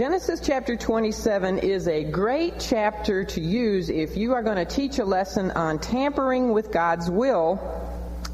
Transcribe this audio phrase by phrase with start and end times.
[0.00, 4.98] Genesis chapter 27 is a great chapter to use if you are going to teach
[4.98, 7.60] a lesson on tampering with God's will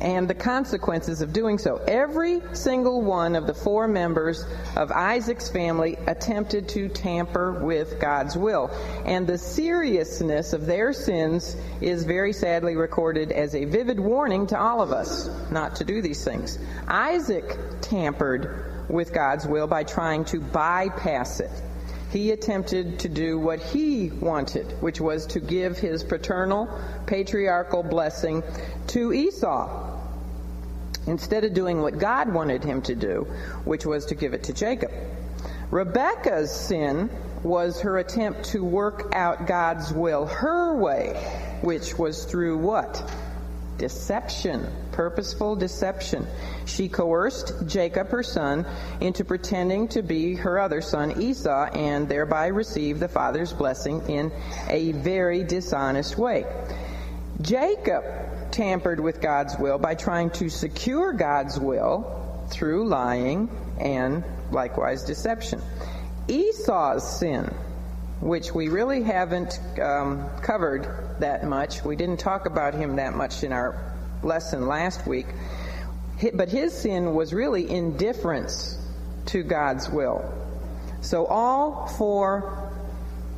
[0.01, 1.79] and the consequences of doing so.
[1.89, 8.37] Every single one of the four members of Isaac's family attempted to tamper with God's
[8.37, 8.71] will.
[9.05, 14.57] And the seriousness of their sins is very sadly recorded as a vivid warning to
[14.57, 16.61] all of us not to do these things.
[16.87, 21.51] Isaac tampered with God's will by trying to bypass it.
[22.11, 26.69] He attempted to do what he wanted, which was to give his paternal
[27.07, 28.43] patriarchal blessing
[28.89, 30.01] to Esau
[31.07, 33.27] instead of doing what God wanted him to do,
[33.65, 34.93] which was to give it to Jacob.
[35.71, 37.11] Rebekah's sin
[37.43, 41.15] was her attempt to work out God's will her way,
[41.61, 43.11] which was through what?
[43.79, 46.27] Deception, purposeful deception.
[46.65, 48.67] She coerced Jacob, her son,
[49.01, 54.33] into pretending to be her other son, Esau, and thereby received the father's blessing in
[54.69, 56.47] a very dishonest way.
[57.43, 58.05] Jacob
[58.51, 65.61] tampered with God's will by trying to secure God's will through lying and likewise deception.
[66.29, 67.53] Esau's sin,
[68.21, 73.43] which we really haven't um, covered that much, we didn't talk about him that much
[73.43, 75.27] in our lesson last week,
[76.35, 78.79] but his sin was really indifference
[79.27, 80.33] to God's will.
[81.01, 82.73] So all four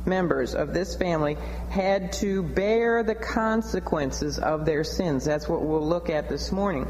[0.05, 1.37] members of this family
[1.69, 5.25] had to bear the consequences of their sins.
[5.25, 6.87] That's what we'll look at this morning.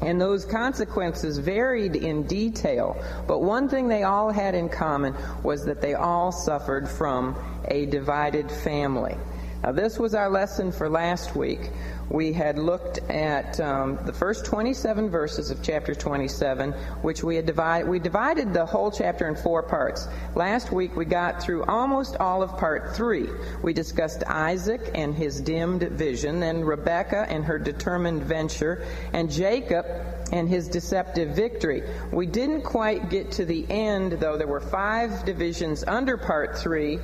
[0.00, 2.96] And those consequences varied in detail,
[3.26, 7.86] but one thing they all had in common was that they all suffered from a
[7.86, 9.16] divided family.
[9.62, 11.72] Now, this was our lesson for last week
[12.10, 17.46] we had looked at um, the first 27 verses of chapter 27, which we had
[17.46, 17.88] divided.
[17.88, 20.08] We divided the whole chapter in four parts.
[20.34, 23.28] Last week we got through almost all of part three.
[23.62, 29.86] We discussed Isaac and his dimmed vision, then Rebekah and her determined venture, and Jacob
[30.32, 31.82] and his deceptive victory.
[32.12, 34.36] We didn't quite get to the end, though.
[34.36, 37.00] There were five divisions under part three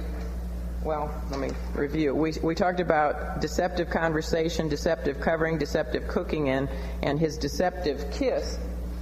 [0.85, 2.15] well, let me review.
[2.15, 6.69] We, we talked about deceptive conversation, deceptive covering, deceptive cooking, and,
[7.03, 8.59] and his deceptive kiss.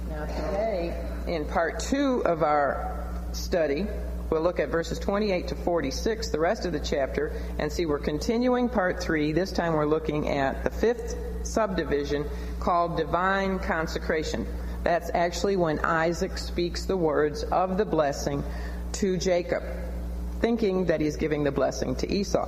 [0.09, 3.85] Now, today, in part two of our study,
[4.29, 7.99] we'll look at verses 28 to 46, the rest of the chapter, and see we're
[7.99, 9.33] continuing part three.
[9.33, 12.25] This time we're looking at the fifth subdivision
[12.61, 14.47] called divine consecration.
[14.85, 18.41] That's actually when Isaac speaks the words of the blessing
[18.93, 19.63] to Jacob
[20.43, 22.45] thinking that he's giving the blessing to Esau.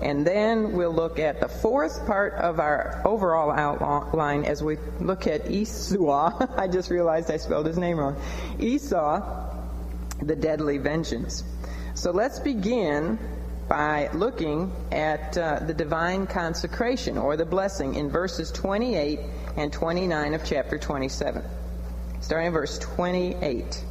[0.00, 5.26] And then we'll look at the fourth part of our overall outline as we look
[5.26, 6.46] at Esau.
[6.56, 8.16] I just realized I spelled his name wrong.
[8.60, 9.58] Esau,
[10.22, 11.42] the deadly vengeance.
[11.94, 13.18] So let's begin
[13.68, 19.18] by looking at uh, the divine consecration or the blessing in verses 28
[19.56, 21.42] and 29 of chapter 27.
[22.20, 23.82] Starting in verse 28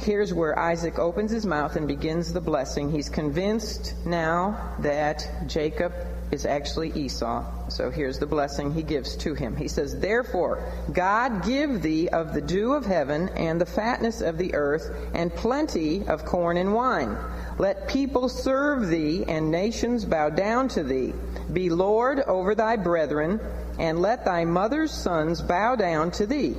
[0.00, 2.90] here's where Isaac opens his mouth and begins the blessing.
[2.90, 5.92] He's convinced now that Jacob
[6.30, 7.44] is actually Esau.
[7.68, 9.56] So here's the blessing he gives to him.
[9.56, 10.62] He says, Therefore,
[10.92, 15.34] God give thee of the dew of heaven and the fatness of the earth and
[15.34, 17.16] plenty of corn and wine.
[17.58, 21.12] Let people serve thee and nations bow down to thee.
[21.52, 23.40] Be Lord over thy brethren,
[23.78, 26.56] and let thy mother's sons bow down to thee.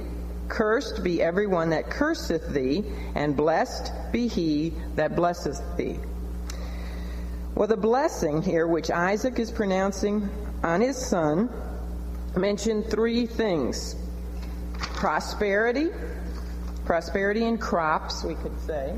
[0.52, 2.84] Cursed be everyone that curseth thee,
[3.16, 5.98] and blessed be he that blesseth thee.
[7.56, 10.30] Well, the blessing here, which Isaac is pronouncing
[10.62, 11.50] on his son,
[12.36, 13.96] mentioned three things
[14.74, 15.88] prosperity,
[16.84, 18.94] prosperity in crops, we could say,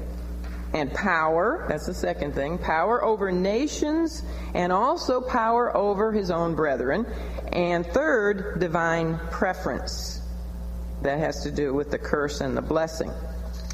[0.73, 4.23] and power, that's the second thing, power over nations,
[4.55, 7.05] and also power over his own brethren,
[7.51, 10.22] and third, divine preference
[11.03, 13.11] that has to do with the curse and the blessing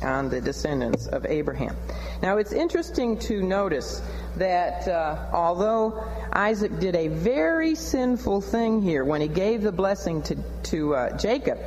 [0.01, 1.75] on the descendants of Abraham.
[2.21, 4.01] Now, it's interesting to notice
[4.37, 10.21] that uh, although Isaac did a very sinful thing here when he gave the blessing
[10.23, 11.59] to, to uh, Jacob,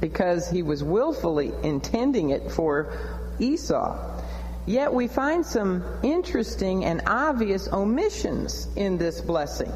[0.00, 2.92] because he was willfully intending it for
[3.38, 4.20] Esau,
[4.66, 9.72] yet we find some interesting and obvious omissions in this blessing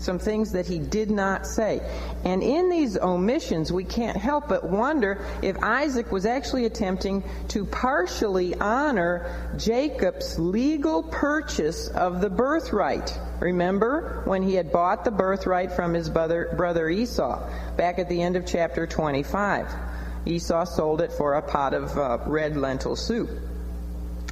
[0.00, 1.80] some things that he did not say.
[2.24, 7.64] And in these omissions, we can't help but wonder if Isaac was actually attempting to
[7.64, 13.18] partially honor Jacob's legal purchase of the birthright.
[13.40, 18.20] Remember when he had bought the birthright from his brother, brother Esau back at the
[18.20, 19.66] end of chapter 25.
[20.26, 23.30] Esau sold it for a pot of uh, red lentil soup.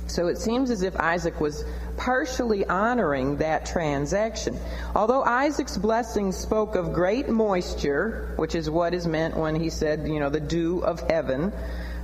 [0.07, 1.65] So it seems as if Isaac was
[1.99, 4.59] partially honoring that transaction.
[4.95, 10.09] Although Isaac's blessing spoke of great moisture, which is what is meant when he said,
[10.09, 11.53] you know, the dew of heaven,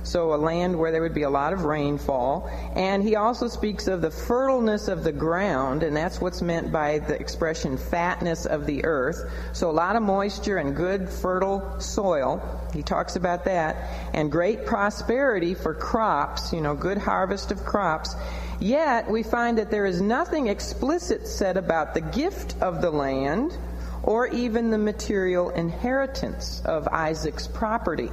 [0.05, 2.47] so a land where there would be a lot of rainfall.
[2.75, 6.99] And he also speaks of the fertileness of the ground, and that's what's meant by
[6.99, 9.29] the expression fatness of the earth.
[9.53, 12.39] So a lot of moisture and good fertile soil.
[12.73, 13.77] He talks about that.
[14.13, 18.15] And great prosperity for crops, you know, good harvest of crops.
[18.59, 23.57] Yet we find that there is nothing explicit said about the gift of the land
[24.03, 28.11] or even the material inheritance of Isaac's property.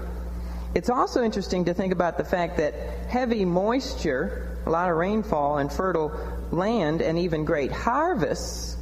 [0.74, 2.74] It's also interesting to think about the fact that
[3.08, 6.12] heavy moisture, a lot of rainfall, and fertile
[6.50, 8.76] land, and even great harvests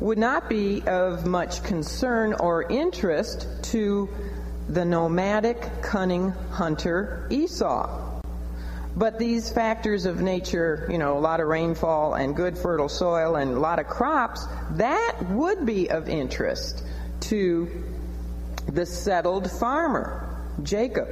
[0.00, 4.08] would not be of much concern or interest to
[4.68, 8.13] the nomadic, cunning hunter Esau.
[8.96, 13.36] But these factors of nature, you know, a lot of rainfall and good fertile soil
[13.36, 16.84] and a lot of crops, that would be of interest
[17.20, 17.68] to
[18.66, 21.08] the settled farmer, Jacob.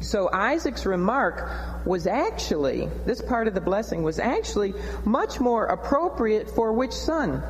[0.00, 4.74] So Isaac's remark was actually, this part of the blessing was actually
[5.04, 7.42] much more appropriate for which son?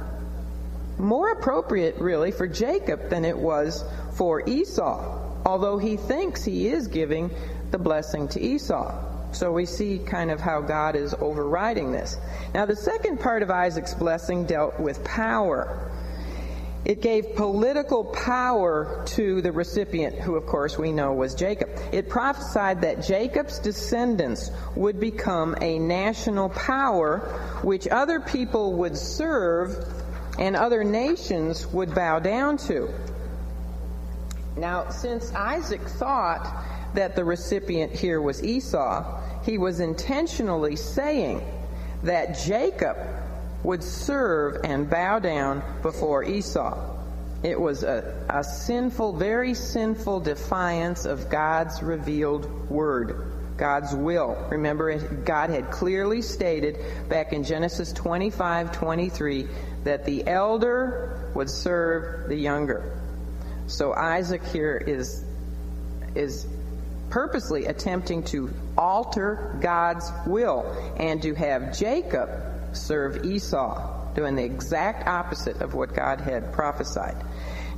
[0.98, 6.88] More appropriate, really, for Jacob than it was for Esau, although he thinks he is
[6.88, 7.30] giving
[7.70, 8.94] the blessing to Esau.
[9.32, 12.16] So we see kind of how God is overriding this.
[12.54, 15.90] Now, the second part of Isaac's blessing dealt with power.
[16.86, 21.68] It gave political power to the recipient, who, of course, we know was Jacob.
[21.92, 27.18] It prophesied that Jacob's descendants would become a national power
[27.62, 29.84] which other people would serve
[30.38, 32.88] and other nations would bow down to.
[34.56, 36.64] Now, since Isaac thought
[36.94, 41.42] that the recipient here was Esau, he was intentionally saying
[42.02, 42.96] that Jacob
[43.62, 46.96] would serve and bow down before Esau.
[47.42, 53.32] It was a, a sinful, very sinful defiance of God's revealed word.
[53.56, 54.36] God's will.
[54.50, 56.78] Remember, God had clearly stated
[57.08, 59.48] back in Genesis 25 23
[59.84, 62.98] that the elder would serve the younger.
[63.66, 65.24] So Isaac here is,
[66.14, 66.46] is
[67.16, 72.28] purposely attempting to alter God's will and to have Jacob
[72.76, 77.16] serve Esau, doing the exact opposite of what God had prophesied.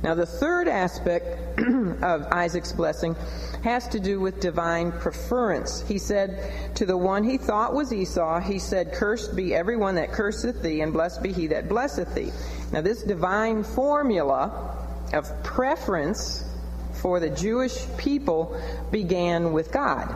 [0.03, 1.57] Now, the third aspect
[2.03, 3.15] of Isaac's blessing
[3.63, 5.87] has to do with divine preference.
[5.87, 10.11] He said to the one he thought was Esau, he said, Cursed be everyone that
[10.11, 12.31] curseth thee, and blessed be he that blesseth thee.
[12.73, 14.75] Now, this divine formula
[15.13, 16.43] of preference
[17.01, 18.59] for the Jewish people
[18.91, 20.09] began with God.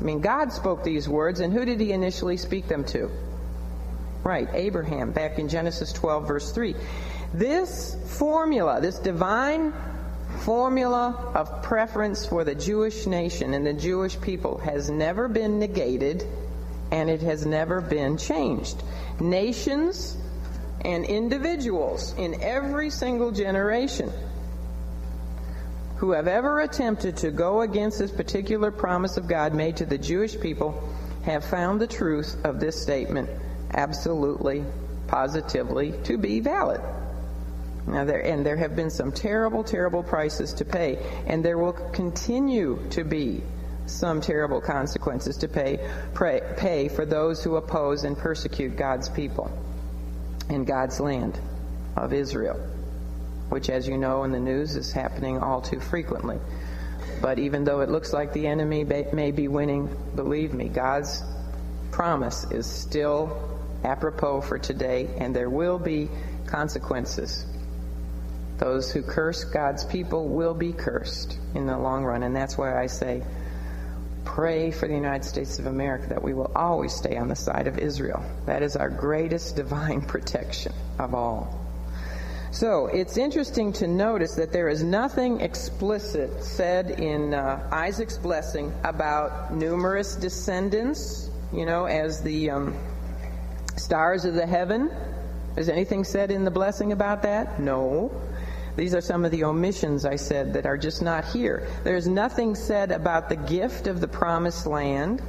[0.00, 3.10] I mean, God spoke these words, and who did he initially speak them to?
[4.22, 6.74] Right, Abraham, back in Genesis 12, verse 3.
[7.34, 9.72] This formula, this divine
[10.40, 16.26] formula of preference for the Jewish nation and the Jewish people has never been negated
[16.92, 18.82] and it has never been changed.
[19.20, 20.16] Nations
[20.84, 24.10] and individuals in every single generation
[26.00, 29.98] who have ever attempted to go against this particular promise of God made to the
[29.98, 30.82] Jewish people
[31.26, 33.28] have found the truth of this statement
[33.74, 34.64] absolutely,
[35.08, 36.80] positively to be valid.
[37.86, 41.74] Now there, and there have been some terrible, terrible prices to pay, and there will
[41.74, 43.42] continue to be
[43.84, 49.50] some terrible consequences to pay, pray, pay for those who oppose and persecute God's people
[50.48, 51.38] in God's land
[51.94, 52.58] of Israel
[53.50, 56.38] which, as you know in the news, is happening all too frequently.
[57.20, 61.22] But even though it looks like the enemy may be winning, believe me, God's
[61.90, 66.08] promise is still apropos for today, and there will be
[66.46, 67.46] consequences.
[68.58, 72.80] Those who curse God's people will be cursed in the long run, and that's why
[72.80, 73.22] I say,
[74.24, 77.66] pray for the United States of America that we will always stay on the side
[77.66, 78.22] of Israel.
[78.46, 81.59] That is our greatest divine protection of all.
[82.52, 88.72] So it's interesting to notice that there is nothing explicit said in uh, Isaac's blessing
[88.82, 92.76] about numerous descendants, you know, as the um,
[93.76, 94.90] stars of the heaven.
[95.56, 97.60] Is anything said in the blessing about that?
[97.60, 98.10] No.
[98.74, 101.68] These are some of the omissions I said that are just not here.
[101.84, 105.22] There's nothing said about the gift of the promised land.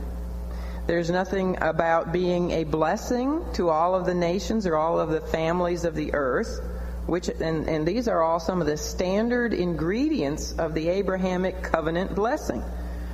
[0.88, 5.22] There's nothing about being a blessing to all of the nations or all of the
[5.22, 6.62] families of the earth
[7.08, 12.15] which and, and these are all some of the standard ingredients of the Abrahamic covenant
[12.15, 12.63] blessing.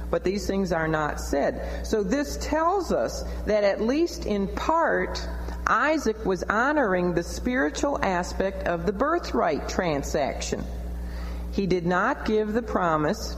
[0.10, 1.86] But these things are not said.
[1.86, 5.28] So this tells us that at least in part,
[5.66, 10.64] Isaac was honoring the spiritual aspect of the birthright transaction.
[11.52, 13.36] He did not give the promise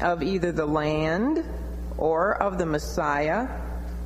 [0.00, 1.44] of either the land
[1.96, 3.48] or of the Messiah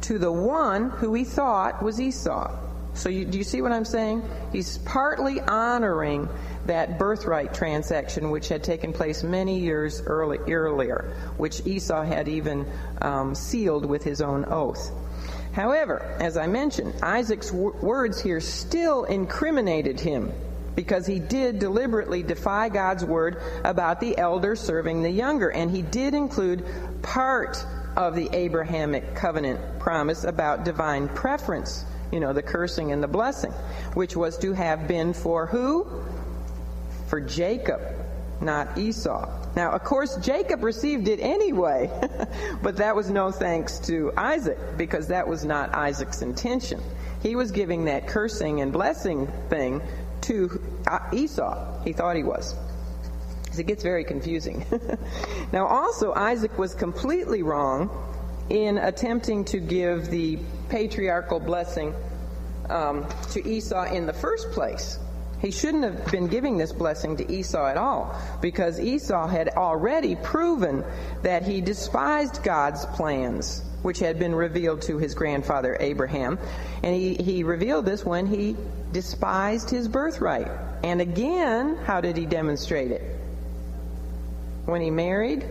[0.02, 2.50] to the one who he thought was Esau.
[2.94, 4.22] So you, do you see what I'm saying?
[4.52, 6.28] He's partly honoring
[6.66, 12.70] that birthright transaction which had taken place many years early, earlier, which Esau had even
[13.00, 14.90] um, sealed with his own oath.
[15.52, 20.32] However, as I mentioned, Isaac's w- words here still incriminated him
[20.74, 25.82] because he did deliberately defy God's word about the elder serving the younger, and he
[25.82, 26.64] did include
[27.02, 27.64] part
[27.96, 33.50] of the Abrahamic covenant promise about divine preference, you know, the cursing and the blessing,
[33.94, 35.86] which was to have been for who?
[37.08, 37.80] For Jacob,
[38.40, 39.28] not Esau.
[39.56, 41.90] Now, of course, Jacob received it anyway,
[42.62, 46.80] but that was no thanks to Isaac because that was not Isaac's intention.
[47.22, 49.82] He was giving that cursing and blessing thing
[50.22, 51.82] to uh, Esau.
[51.82, 52.54] He thought he was.
[53.58, 54.64] It gets very confusing.
[55.52, 57.90] now, also, Isaac was completely wrong
[58.52, 61.94] in attempting to give the patriarchal blessing
[62.68, 64.98] um, to Esau in the first place.
[65.40, 70.16] He shouldn't have been giving this blessing to Esau at all because Esau had already
[70.16, 70.84] proven
[71.22, 76.38] that he despised God's plans, which had been revealed to his grandfather Abraham.
[76.82, 78.54] And he, he revealed this when he
[78.92, 80.48] despised his birthright.
[80.84, 83.02] And again, how did he demonstrate it?
[84.66, 85.46] When he married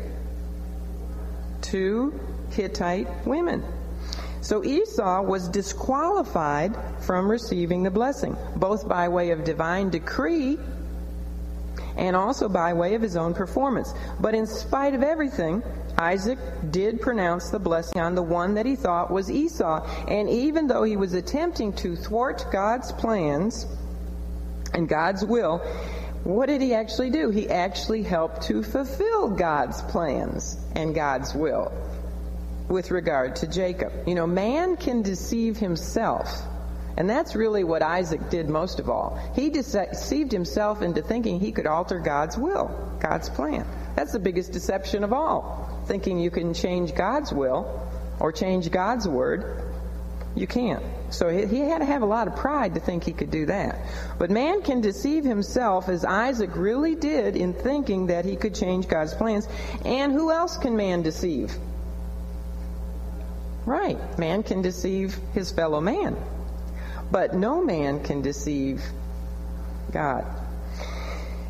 [1.62, 2.14] two
[2.54, 3.64] Hittite women.
[4.42, 10.58] So Esau was disqualified from receiving the blessing, both by way of divine decree
[11.96, 13.94] and also by way of his own performance.
[14.20, 15.62] But in spite of everything,
[15.98, 16.40] Isaac
[16.72, 19.86] did pronounce the blessing on the one that he thought was Esau.
[20.08, 23.68] And even though he was attempting to thwart God's plans
[24.74, 25.60] and God's will,
[26.24, 27.30] what did he actually do?
[27.30, 31.72] He actually helped to fulfill God's plans and God's will
[32.72, 33.92] with regard to Jacob.
[34.08, 36.42] You know, man can deceive himself.
[36.98, 39.20] And that's really what Isaac did most of all.
[39.36, 43.66] He deceived himself into thinking he could alter God's will, God's plan.
[43.96, 45.84] That's the biggest deception of all.
[45.88, 49.64] Thinking you can change God's will or change God's word.
[50.36, 50.84] You can't.
[51.10, 53.80] So he had to have a lot of pride to think he could do that.
[54.18, 58.88] But man can deceive himself as Isaac really did in thinking that he could change
[58.88, 59.48] God's plans.
[59.84, 61.54] And who else can man deceive?
[63.66, 64.18] Right.
[64.18, 66.18] Man can deceive his fellow man.
[67.12, 68.82] But no man can deceive
[69.92, 70.26] God.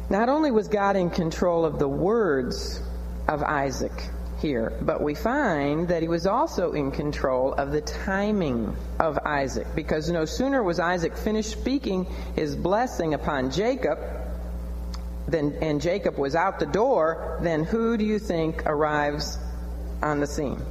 [0.10, 2.82] Not only was God in control of the words
[3.28, 3.94] of Isaac
[4.42, 9.68] here, but we find that he was also in control of the timing of Isaac.
[9.76, 14.00] Because no sooner was Isaac finished speaking his blessing upon Jacob,
[15.28, 19.38] than, and Jacob was out the door, then who do you think arrives
[20.02, 20.62] on the scene?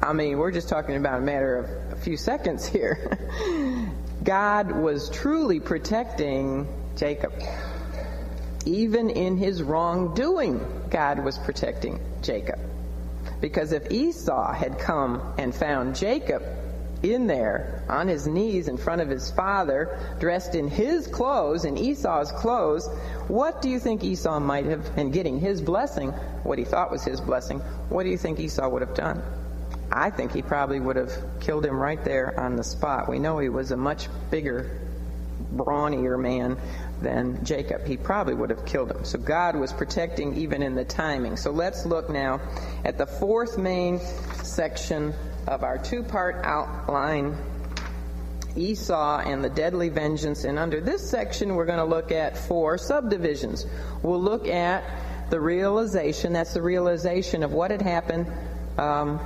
[0.00, 3.18] I mean, we're just talking about a matter of a few seconds here.
[4.22, 7.32] God was truly protecting Jacob.
[8.64, 12.60] Even in his wrongdoing, God was protecting Jacob.
[13.40, 16.42] Because if Esau had come and found Jacob
[17.02, 21.76] in there on his knees in front of his father, dressed in his clothes, in
[21.76, 22.88] Esau's clothes,
[23.28, 26.10] what do you think Esau might have, and getting his blessing,
[26.42, 29.22] what he thought was his blessing, what do you think Esau would have done?
[29.90, 33.08] I think he probably would have killed him right there on the spot.
[33.08, 34.80] We know he was a much bigger,
[35.54, 36.58] brawnier man
[37.00, 37.86] than Jacob.
[37.86, 39.04] He probably would have killed him.
[39.04, 41.36] So God was protecting even in the timing.
[41.36, 42.40] So let's look now
[42.84, 44.00] at the fourth main
[44.42, 45.14] section
[45.46, 47.36] of our two part outline
[48.56, 50.44] Esau and the deadly vengeance.
[50.44, 53.66] And under this section, we're going to look at four subdivisions.
[54.02, 54.84] We'll look at
[55.30, 58.26] the realization that's the realization of what had happened.
[58.76, 59.20] Um,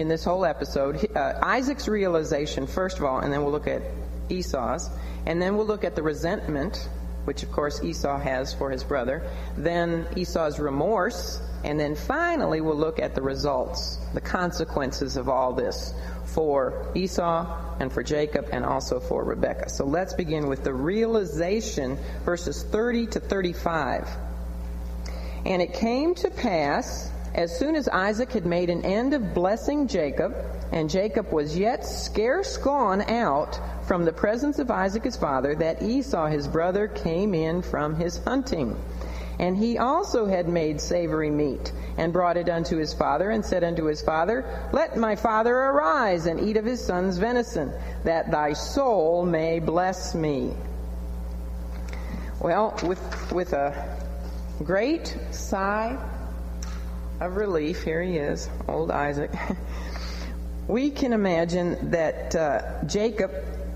[0.00, 1.16] in this whole episode.
[1.16, 3.82] Uh, Isaac's realization, first of all, and then we'll look at
[4.28, 4.90] Esau's,
[5.26, 6.88] and then we'll look at the resentment,
[7.24, 12.76] which of course Esau has for his brother, then Esau's remorse, and then finally we'll
[12.76, 18.64] look at the results, the consequences of all this for Esau and for Jacob and
[18.64, 19.70] also for Rebekah.
[19.70, 24.08] So let's begin with the realization, verses 30 to 35.
[25.46, 29.86] And it came to pass As soon as Isaac had made an end of blessing
[29.86, 30.34] Jacob,
[30.72, 35.82] and Jacob was yet scarce gone out from the presence of Isaac his father, that
[35.82, 38.76] Esau his brother came in from his hunting.
[39.38, 43.62] And he also had made savory meat, and brought it unto his father, and said
[43.62, 47.72] unto his father, Let my father arise, and eat of his son's venison,
[48.04, 50.54] that thy soul may bless me.
[52.40, 53.98] Well, with, with a
[54.64, 55.96] great sigh
[57.20, 59.30] of relief, here he is, old Isaac,
[60.68, 63.32] we can imagine that uh, Jacob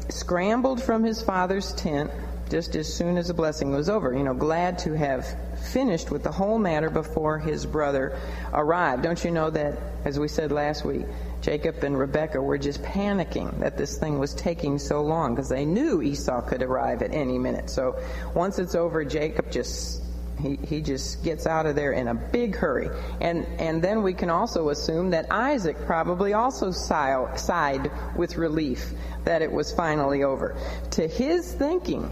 [0.08, 2.10] scrambled from his father's tent
[2.50, 4.12] just as soon as the blessing was over.
[4.14, 5.26] You know, glad to have
[5.72, 8.18] finished with the whole matter before his brother
[8.52, 9.02] arrived.
[9.02, 11.06] Don't you know that, as we said last week,
[11.40, 15.64] Jacob and Rebekah were just panicking that this thing was taking so long because they
[15.64, 17.70] knew Esau could arrive at any minute.
[17.70, 17.98] So
[18.34, 20.02] once it's over, Jacob just
[20.42, 22.90] he, he just gets out of there in a big hurry.
[23.20, 28.92] And, and then we can also assume that Isaac probably also sighed with relief
[29.24, 30.56] that it was finally over.
[30.92, 32.10] To his thinking,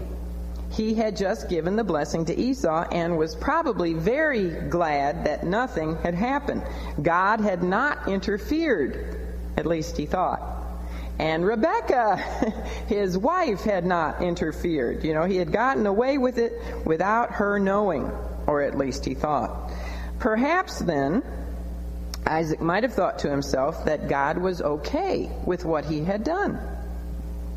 [0.71, 5.97] he had just given the blessing to Esau and was probably very glad that nothing
[5.97, 6.63] had happened.
[7.01, 9.19] God had not interfered,
[9.57, 10.60] at least he thought.
[11.21, 12.17] And Rebekah,
[12.87, 15.03] his wife, had not interfered.
[15.03, 18.11] You know, he had gotten away with it without her knowing,
[18.47, 19.71] or at least he thought.
[20.17, 21.21] Perhaps then,
[22.25, 26.59] Isaac might have thought to himself that God was okay with what he had done.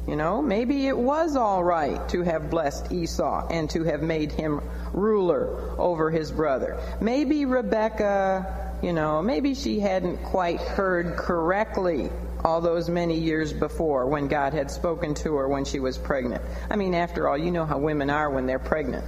[0.07, 4.31] You know, maybe it was all right to have blessed Esau and to have made
[4.31, 4.61] him
[4.93, 6.79] ruler over his brother.
[7.01, 12.11] Maybe Rebekah, you know, maybe she hadn't quite heard correctly
[12.45, 16.43] all those many years before when God had spoken to her when she was pregnant.
[16.69, 19.05] I mean, after all, you know how women are when they're pregnant.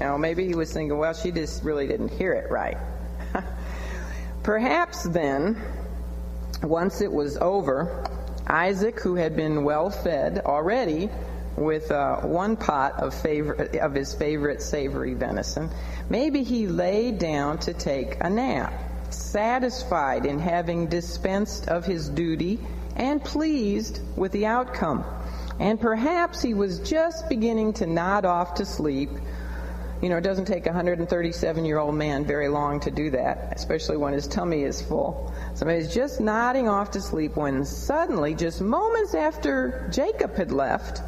[0.00, 2.76] You know, maybe he was thinking, well, she just really didn't hear it right.
[4.42, 5.60] Perhaps then,
[6.62, 8.04] once it was over,
[8.46, 11.10] Isaac, who had been well fed already
[11.56, 15.70] with uh, one pot of, favorite, of his favorite savory venison,
[16.08, 18.72] maybe he lay down to take a nap,
[19.10, 22.58] satisfied in having dispensed of his duty
[22.96, 25.04] and pleased with the outcome.
[25.60, 29.10] And perhaps he was just beginning to nod off to sleep
[30.00, 33.52] you know, it doesn't take a 137 year old man very long to do that,
[33.56, 35.32] especially when his tummy is full.
[35.54, 41.02] Somebody's just nodding off to sleep when suddenly, just moments after Jacob had left,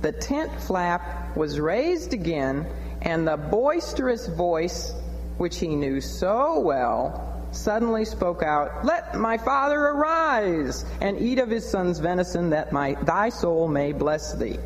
[0.00, 2.66] the tent flap was raised again,
[3.02, 4.94] and the boisterous voice,
[5.36, 11.48] which he knew so well, suddenly spoke out, Let my father arise and eat of
[11.50, 14.58] his son's venison, that my, thy soul may bless thee.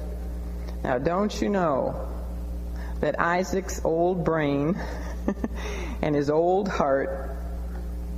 [0.83, 2.09] Now, don't you know
[3.01, 4.81] that Isaac's old brain
[6.03, 7.37] and his old heart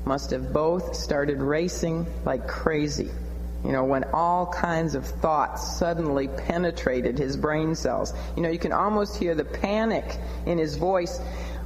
[0.05, 3.11] must have both started racing like crazy.
[3.65, 8.15] You know, when all kinds of thoughts suddenly penetrated his brain cells.
[8.37, 11.21] You know, you can almost hear the panic in his voice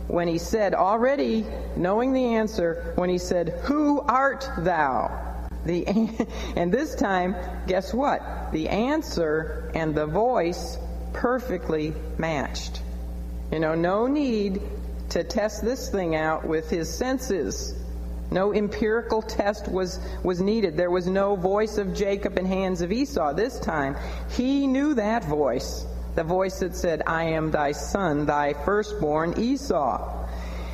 [0.09, 5.49] when he said, already knowing the answer, when he said, Who art thou?
[5.65, 5.87] The,
[6.57, 7.37] and this time,
[7.67, 8.53] guess what?
[8.53, 10.79] The answer and the voice
[11.13, 12.83] perfectly matched.
[13.51, 14.61] You know, no need
[15.11, 17.79] to test this thing out with his senses.
[18.31, 20.77] No empirical test was, was needed.
[20.77, 23.95] There was no voice of Jacob and hands of Esau this time.
[24.31, 30.27] He knew that voice, the voice that said, I am thy son, thy firstborn Esau.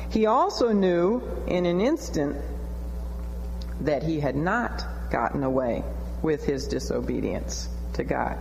[0.09, 2.37] He also knew in an instant
[3.81, 5.83] that he had not gotten away
[6.21, 8.37] with his disobedience to God.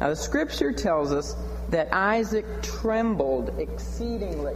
[0.00, 1.34] Now, the scripture tells us
[1.70, 4.54] that Isaac trembled exceedingly.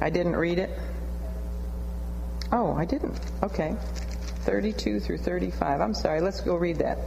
[0.00, 0.70] I didn't read it.
[2.52, 3.18] Oh, I didn't.
[3.42, 3.76] Okay.
[4.42, 5.80] 32 through 35.
[5.80, 6.20] I'm sorry.
[6.20, 6.98] Let's go read that.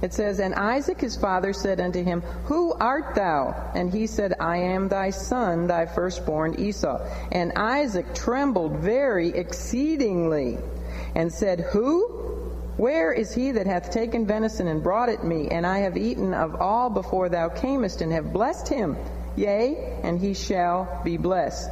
[0.00, 3.70] It says, And Isaac his father said unto him, Who art thou?
[3.74, 7.00] And he said, I am thy son, thy firstborn Esau.
[7.32, 10.58] And Isaac trembled very exceedingly,
[11.14, 12.14] and said, Who?
[12.76, 15.48] Where is he that hath taken venison and brought it me?
[15.48, 18.96] And I have eaten of all before thou camest, and have blessed him.
[19.34, 21.70] Yea, and he shall be blessed.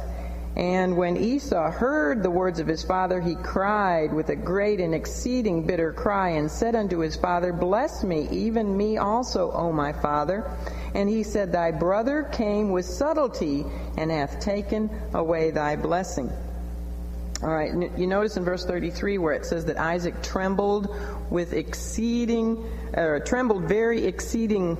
[0.57, 4.95] And when Esau heard the words of his father, he cried with a great and
[4.95, 9.93] exceeding bitter cry, and said unto his father, Bless me, even me also, O my
[9.93, 10.49] father.
[10.95, 13.65] And he said, Thy brother came with subtlety,
[13.99, 16.31] and hath taken away thy blessing.
[17.43, 20.87] All right, you notice in verse 33 where it says that Isaac trembled
[21.29, 24.75] with exceeding, or trembled very exceeding,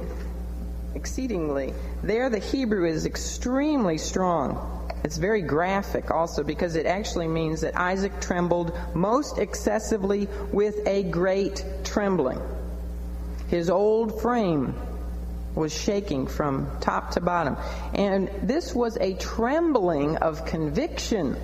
[0.96, 1.76] exceedingly.
[2.04, 4.74] There the Hebrew is extremely strong.
[5.04, 11.04] It's very graphic also because it actually means that Isaac trembled most excessively with a
[11.04, 12.42] great trembling.
[13.48, 14.76] His old frame
[15.56, 17.58] was shaking from top to bottom.
[17.94, 21.36] And this was a trembling of conviction.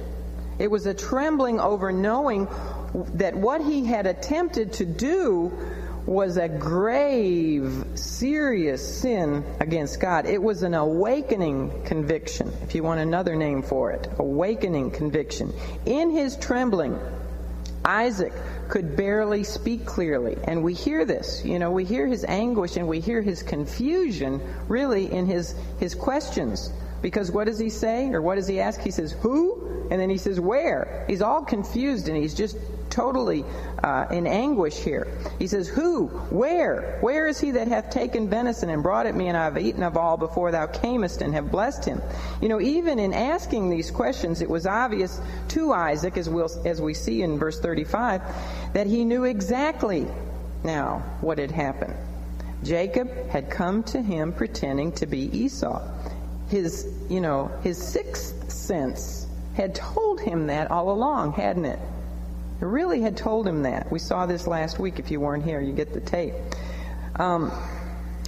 [0.60, 2.48] It was a trembling over knowing
[3.16, 5.52] that what he had attempted to do
[6.06, 10.26] was a grave, serious sin against God.
[10.26, 14.08] It was an awakening conviction, if you want another name for it.
[14.20, 15.54] Awakening conviction.
[15.86, 17.00] In his trembling,
[17.86, 18.34] Isaac
[18.70, 20.38] could barely speak clearly.
[20.44, 21.44] And we hear this.
[21.46, 25.96] You know, we hear his anguish and we hear his confusion really in his, his
[25.96, 26.72] questions.
[27.02, 28.10] Because what does he say?
[28.10, 28.80] Or what does he ask?
[28.80, 29.88] He says, Who?
[29.92, 31.04] And then he says, Where?
[31.08, 32.58] He's all confused and he's just
[32.94, 33.44] totally
[33.84, 35.08] uh, in anguish here.
[35.40, 36.08] He says, Who?
[36.30, 37.00] Where?
[37.02, 39.84] Where is he that hath taken venison and brought it me, and I have eaten
[39.84, 42.02] of all before thou camest and have blessed him?
[42.42, 46.82] You know, even in asking these questions, it was obvious to Isaac, as, we'll, as
[46.82, 48.22] we see in verse 35,
[48.74, 50.08] that he knew exactly
[50.64, 51.96] now what had happened.
[52.64, 55.82] Jacob had come to him pretending to be Esau.
[56.48, 61.80] His, you know, his sixth sense had told him that all along, hadn't it?
[62.64, 63.92] Really had told him that.
[63.92, 65.00] We saw this last week.
[65.00, 66.34] If you weren't here, you get the tape.
[67.18, 67.52] Um,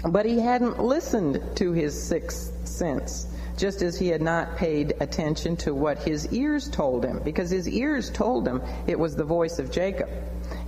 [0.08, 5.56] but he hadn't listened to his sixth sense, just as he had not paid attention
[5.58, 9.58] to what his ears told him, because his ears told him it was the voice
[9.58, 10.10] of Jacob.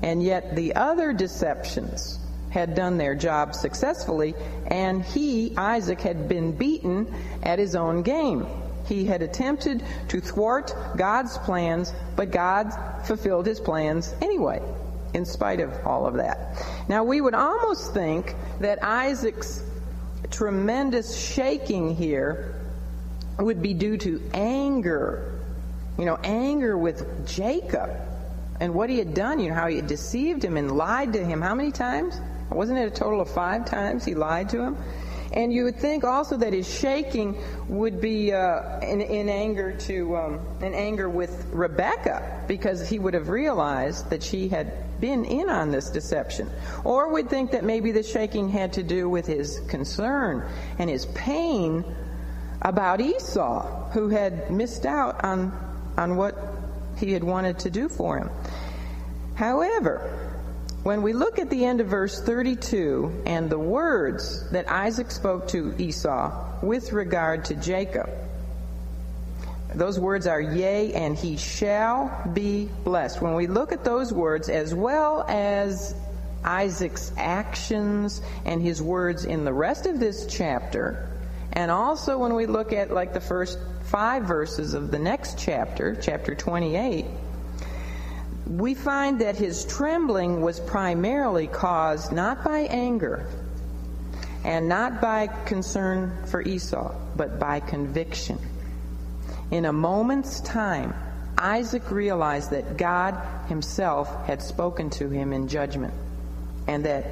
[0.01, 4.33] And yet the other deceptions had done their job successfully,
[4.67, 8.47] and he, Isaac, had been beaten at his own game.
[8.87, 12.71] He had attempted to thwart God's plans, but God
[13.05, 14.61] fulfilled his plans anyway,
[15.13, 16.65] in spite of all of that.
[16.87, 19.61] Now, we would almost think that Isaac's
[20.31, 22.55] tremendous shaking here
[23.37, 25.33] would be due to anger.
[25.97, 27.89] You know, anger with Jacob
[28.59, 31.25] and what he had done, you know, how he had deceived him and lied to
[31.25, 31.41] him.
[31.41, 32.19] How many times?
[32.49, 34.77] Wasn't it a total of five times he lied to him?
[35.33, 37.37] And you would think also that his shaking
[37.67, 43.13] would be uh, in, in, anger to um, in anger with Rebekah because he would
[43.13, 46.49] have realized that she had been in on this deception.
[46.83, 51.05] Or we'd think that maybe the shaking had to do with his concern and his
[51.07, 51.83] pain
[52.61, 55.51] about Esau, who had missed out on
[55.97, 56.35] on what
[56.97, 58.29] he had wanted to do for him.
[59.35, 60.26] However,
[60.83, 65.47] when we look at the end of verse 32 and the words that Isaac spoke
[65.49, 68.09] to Esau with regard to Jacob,
[69.75, 73.21] those words are, Yea, and he shall be blessed.
[73.21, 75.93] When we look at those words, as well as
[76.43, 81.09] Isaac's actions and his words in the rest of this chapter,
[81.53, 85.95] and also when we look at like the first five verses of the next chapter,
[85.95, 87.05] chapter 28,
[88.49, 93.27] we find that his trembling was primarily caused not by anger
[94.43, 98.39] and not by concern for Esau, but by conviction.
[99.51, 100.93] In a moment's time,
[101.37, 103.15] Isaac realized that God
[103.47, 105.93] himself had spoken to him in judgment
[106.67, 107.05] and that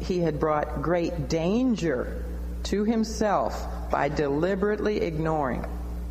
[0.00, 2.24] he had brought great danger
[2.64, 5.64] to himself by deliberately ignoring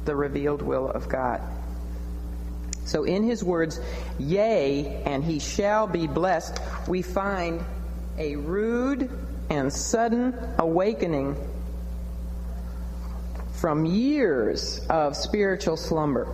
[0.06, 1.42] the revealed will of God.
[2.92, 3.80] So in his words,
[4.20, 7.64] yea, and he shall be blessed, we find
[8.18, 9.10] a rude
[9.50, 11.38] and sudden awakening
[13.54, 16.28] from years of spiritual slumber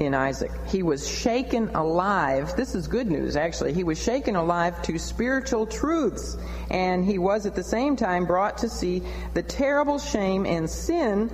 [0.00, 0.50] in Isaac.
[0.66, 2.56] He was shaken alive.
[2.56, 3.72] This is good news, actually.
[3.72, 6.36] He was shaken alive to spiritual truths,
[6.72, 11.30] and he was at the same time brought to see the terrible shame and sin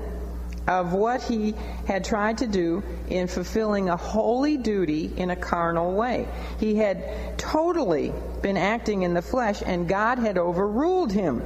[0.66, 1.54] of what he
[1.86, 6.26] had tried to do in fulfilling a holy duty in a carnal way.
[6.58, 11.42] He had totally been acting in the flesh, and God had overruled him.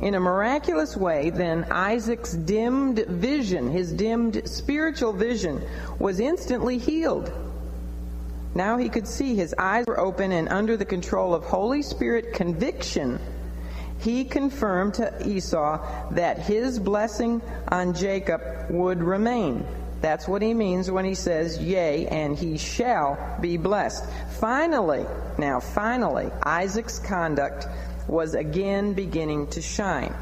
[0.00, 5.62] In a miraculous way, then Isaac's dimmed vision, his dimmed spiritual vision,
[5.98, 7.32] was instantly healed.
[8.54, 12.34] Now he could see his eyes were open and under the control of Holy Spirit
[12.34, 13.18] conviction
[14.04, 19.66] he confirmed to Esau that his blessing on Jacob would remain.
[20.02, 24.04] That's what he means when he says, Yea, and he shall be blessed.
[24.38, 25.06] Finally,
[25.38, 27.66] now finally, Isaac's conduct
[28.06, 30.14] was again beginning to shine.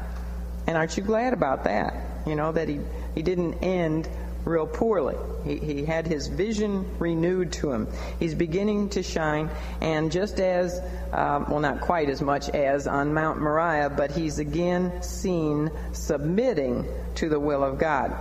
[0.65, 1.93] And aren't you glad about that?
[2.25, 2.79] You know, that he,
[3.15, 4.07] he didn't end
[4.45, 5.15] real poorly.
[5.43, 7.87] He, he had his vision renewed to him.
[8.19, 9.49] He's beginning to shine,
[9.81, 10.79] and just as,
[11.11, 16.85] um, well, not quite as much as on Mount Moriah, but he's again seen submitting
[17.15, 18.15] to the will of God.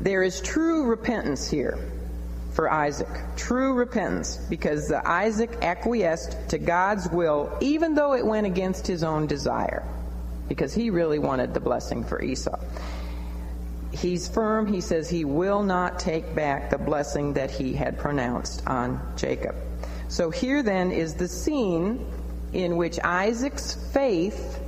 [0.00, 1.78] There is true repentance here
[2.54, 3.08] for Isaac.
[3.36, 9.26] True repentance, because Isaac acquiesced to God's will, even though it went against his own
[9.26, 9.86] desire,
[10.48, 12.58] because he really wanted the blessing for Esau.
[13.92, 14.66] He's firm.
[14.66, 19.54] He says he will not take back the blessing that he had pronounced on Jacob.
[20.08, 22.06] So here then is the scene
[22.52, 24.60] in which Isaac's faith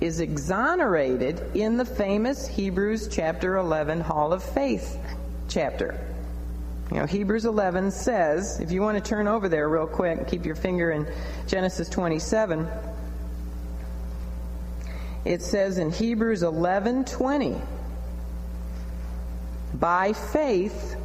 [0.00, 4.98] is exonerated in the famous Hebrews chapter 11 Hall of Faith
[5.48, 5.98] chapter.
[6.90, 10.28] You know, Hebrews 11 says, if you want to turn over there real quick, and
[10.28, 11.06] keep your finger in
[11.46, 12.68] Genesis 27.
[15.24, 17.60] It says in Hebrews 11:20,
[19.78, 20.96] by faith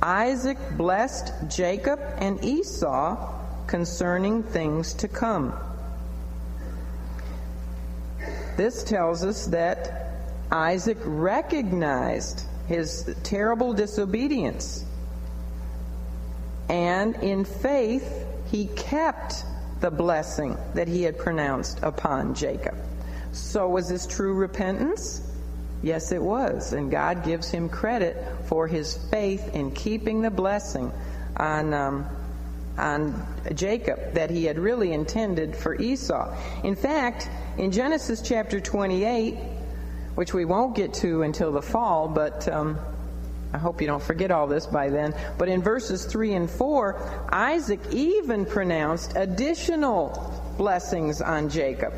[0.00, 3.34] Isaac blessed Jacob and Esau
[3.66, 5.52] concerning things to come.
[8.56, 10.12] This tells us that
[10.50, 14.84] Isaac recognized his terrible disobedience.
[16.68, 19.44] And in faith, he kept
[19.80, 22.76] the blessing that he had pronounced upon Jacob.
[23.32, 25.27] So, was this true repentance?
[25.82, 26.72] Yes, it was.
[26.72, 30.92] And God gives him credit for his faith in keeping the blessing
[31.36, 32.06] on, um,
[32.76, 36.34] on Jacob that he had really intended for Esau.
[36.64, 39.36] In fact, in Genesis chapter 28,
[40.16, 42.78] which we won't get to until the fall, but um,
[43.52, 45.14] I hope you don't forget all this by then.
[45.38, 51.94] But in verses 3 and 4, Isaac even pronounced additional blessings on Jacob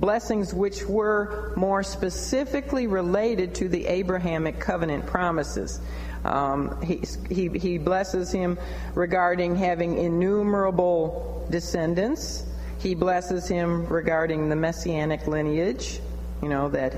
[0.00, 5.80] blessings which were more specifically related to the Abrahamic covenant promises.
[6.24, 8.58] Um, he, he, he blesses him
[8.94, 12.46] regarding having innumerable descendants.
[12.78, 16.00] He blesses him regarding the messianic lineage,
[16.42, 16.94] you know, that,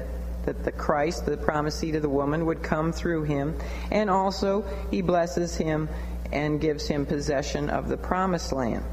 [0.46, 3.58] that the Christ, the promised seed of the woman, would come through him.
[3.90, 5.88] And also, he blesses him
[6.32, 8.84] and gives him possession of the promised land.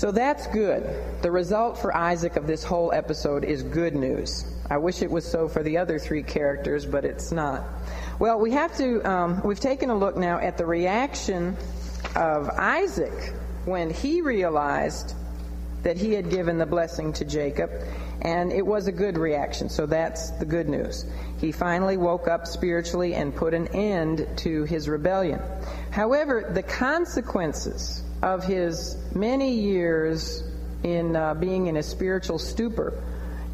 [0.00, 0.82] So that's good.
[1.20, 4.46] The result for Isaac of this whole episode is good news.
[4.70, 7.64] I wish it was so for the other three characters, but it's not.
[8.18, 11.54] Well, we have to, um, we've taken a look now at the reaction
[12.16, 13.34] of Isaac
[13.66, 15.14] when he realized
[15.82, 17.70] that he had given the blessing to Jacob,
[18.22, 19.68] and it was a good reaction.
[19.68, 21.04] So that's the good news.
[21.42, 25.42] He finally woke up spiritually and put an end to his rebellion.
[25.90, 30.42] However, the consequences of his many years
[30.82, 33.02] in uh, being in a spiritual stupor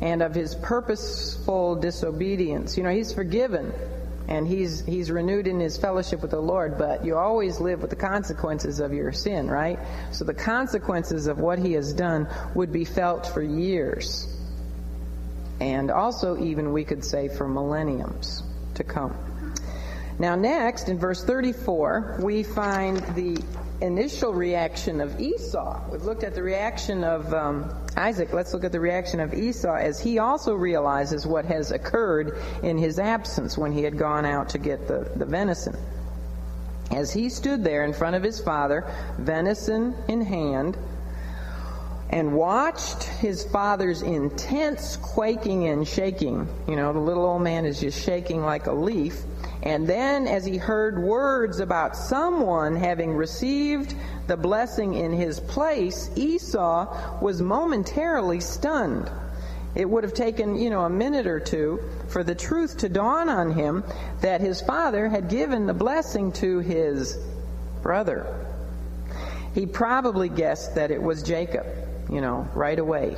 [0.00, 2.76] and of his purposeful disobedience.
[2.76, 3.72] You know, he's forgiven
[4.28, 7.90] and he's he's renewed in his fellowship with the Lord, but you always live with
[7.90, 9.78] the consequences of your sin, right?
[10.10, 14.32] So the consequences of what he has done would be felt for years.
[15.60, 18.42] And also even we could say for millenniums
[18.74, 19.16] to come.
[20.18, 23.42] Now next in verse 34, we find the
[23.80, 25.80] initial reaction of Esau.
[25.90, 28.32] We've looked at the reaction of um, Isaac.
[28.32, 32.78] Let's look at the reaction of Esau as he also realizes what has occurred in
[32.78, 35.76] his absence when he had gone out to get the, the venison.
[36.90, 40.78] As he stood there in front of his father, venison in hand,
[42.10, 46.48] and watched his father's intense quaking and shaking.
[46.68, 49.22] You know, the little old man is just shaking like a leaf.
[49.66, 53.96] And then, as he heard words about someone having received
[54.28, 59.10] the blessing in his place, Esau was momentarily stunned.
[59.74, 63.28] It would have taken, you know, a minute or two for the truth to dawn
[63.28, 63.82] on him
[64.20, 67.18] that his father had given the blessing to his
[67.82, 68.46] brother.
[69.52, 71.66] He probably guessed that it was Jacob,
[72.08, 73.16] you know, right away.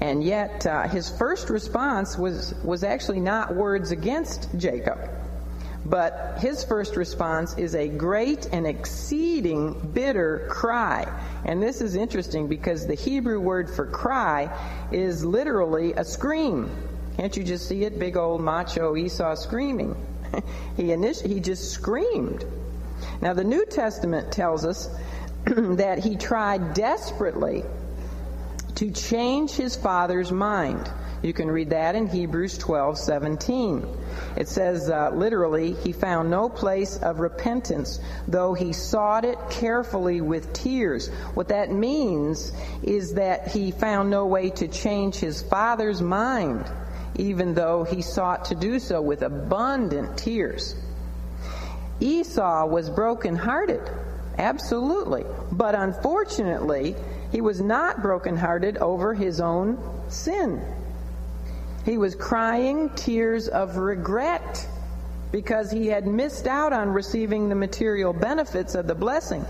[0.00, 4.98] And yet, uh, his first response was, was actually not words against Jacob.
[5.84, 11.10] But his first response is a great and exceeding bitter cry.
[11.44, 14.50] And this is interesting because the Hebrew word for cry
[14.92, 16.70] is literally a scream.
[17.16, 17.98] Can't you just see it?
[17.98, 19.96] Big old macho Esau screaming.
[20.76, 22.44] he, init- he just screamed.
[23.20, 24.88] Now, the New Testament tells us
[25.44, 27.64] that he tried desperately
[28.76, 30.90] to change his father's mind.
[31.22, 33.86] You can read that in Hebrews 12 17.
[34.36, 40.22] It says uh, literally, he found no place of repentance, though he sought it carefully
[40.22, 41.08] with tears.
[41.34, 42.52] What that means
[42.82, 46.64] is that he found no way to change his father's mind,
[47.16, 50.74] even though he sought to do so with abundant tears.
[52.00, 53.82] Esau was brokenhearted,
[54.38, 55.26] absolutely.
[55.52, 56.96] But unfortunately,
[57.30, 59.78] he was not brokenhearted over his own
[60.08, 60.64] sin.
[61.84, 64.68] He was crying tears of regret
[65.32, 69.44] because he had missed out on receiving the material benefits of the blessing.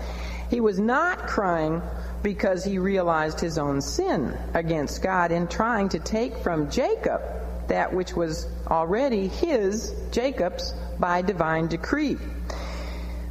[0.49, 1.81] He was not crying
[2.23, 7.21] because he realized his own sin against God in trying to take from Jacob
[7.67, 12.17] that which was already his, Jacob's, by divine decree.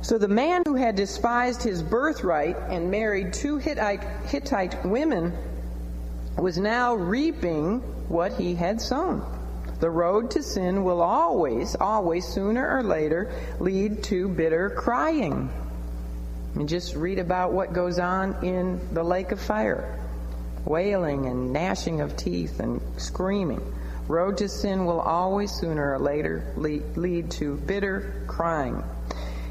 [0.02, 5.32] So the man who had despised his birthright and married two Hittite, Hittite women
[6.38, 9.25] was now reaping what he had sown.
[9.79, 15.49] The road to sin will always, always, sooner or later, lead to bitter crying.
[16.55, 19.96] And just read about what goes on in the lake of fire
[20.66, 23.62] wailing and gnashing of teeth and screaming.
[24.09, 28.83] Road to sin will always, sooner or later, lead, lead to bitter crying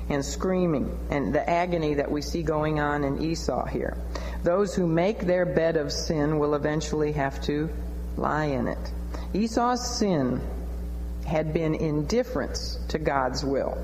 [0.10, 3.98] and screaming and the agony that we see going on in Esau here.
[4.44, 7.70] Those who make their bed of sin will eventually have to
[8.20, 8.92] lie in it.
[9.34, 10.42] Esau's sin
[11.26, 13.78] had been indifference to God's will.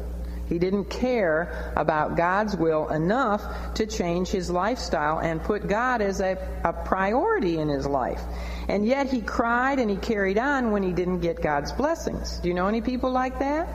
[0.47, 6.21] He didn't care about God's will enough to change his lifestyle and put God as
[6.21, 8.21] a, a priority in his life.
[8.67, 12.39] And yet he cried and he carried on when he didn't get God's blessings.
[12.39, 13.67] Do you know any people like that?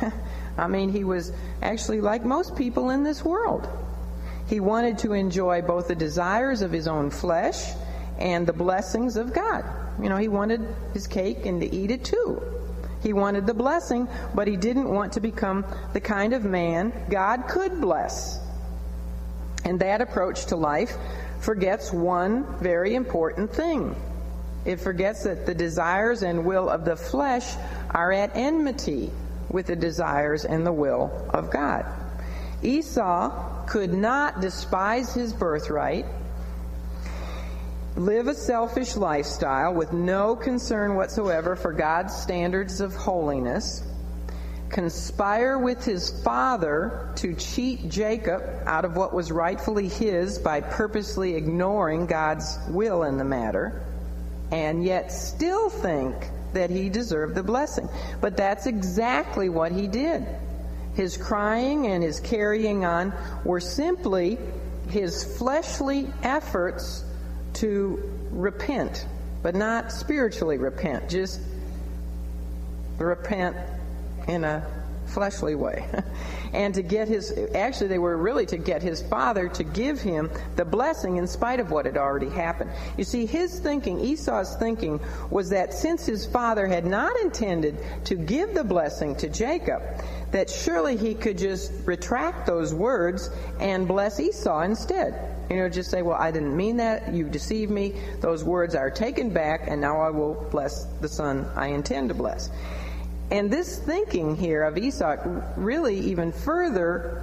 [0.58, 3.68] I mean, he was actually like most people in this world.
[4.46, 7.72] He wanted to enjoy both the desires of his own flesh
[8.22, 9.64] and the blessings of God.
[10.00, 12.40] You know, he wanted his cake and to eat it too.
[13.02, 17.48] He wanted the blessing, but he didn't want to become the kind of man God
[17.48, 18.38] could bless.
[19.64, 20.96] And that approach to life
[21.40, 23.96] forgets one very important thing.
[24.64, 27.56] It forgets that the desires and will of the flesh
[27.90, 29.10] are at enmity
[29.50, 31.84] with the desires and the will of God.
[32.62, 36.06] Esau could not despise his birthright,
[37.96, 43.82] live a selfish lifestyle with no concern whatsoever for God's standards of holiness,
[44.70, 51.34] conspire with his father to cheat Jacob out of what was rightfully his by purposely
[51.34, 53.84] ignoring God's will in the matter,
[54.50, 56.16] and yet still think
[56.54, 57.88] that he deserved the blessing.
[58.22, 60.26] But that's exactly what he did.
[60.94, 63.12] His crying and his carrying on
[63.44, 64.38] were simply
[64.88, 67.04] his fleshly efforts
[67.62, 69.06] to repent,
[69.40, 71.40] but not spiritually repent, just
[72.98, 73.56] repent
[74.26, 74.66] in a
[75.06, 75.86] fleshly way.
[76.52, 80.28] and to get his, actually, they were really to get his father to give him
[80.56, 82.72] the blessing in spite of what had already happened.
[82.98, 84.98] You see, his thinking, Esau's thinking,
[85.30, 89.82] was that since his father had not intended to give the blessing to Jacob,
[90.32, 95.31] that surely he could just retract those words and bless Esau instead.
[95.52, 97.12] You know, just say, well, I didn't mean that.
[97.12, 97.94] You deceived me.
[98.20, 102.14] Those words are taken back, and now I will bless the son I intend to
[102.14, 102.48] bless.
[103.30, 105.16] And this thinking here of Esau
[105.56, 107.22] really even further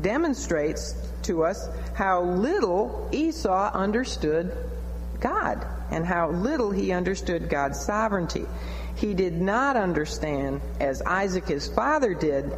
[0.00, 0.94] demonstrates
[1.24, 4.56] to us how little Esau understood
[5.20, 8.46] God and how little he understood God's sovereignty.
[8.96, 12.50] He did not understand, as Isaac his father did,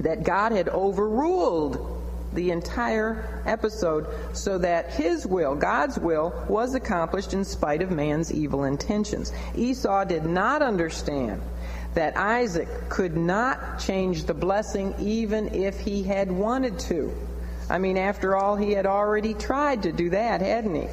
[0.00, 1.97] that God had overruled
[2.38, 8.32] the entire episode so that his will, God's will, was accomplished in spite of man's
[8.32, 9.32] evil intentions.
[9.56, 11.42] Esau did not understand
[11.94, 17.12] that Isaac could not change the blessing even if he had wanted to.
[17.68, 20.88] I mean, after all, he had already tried to do that, hadn't he?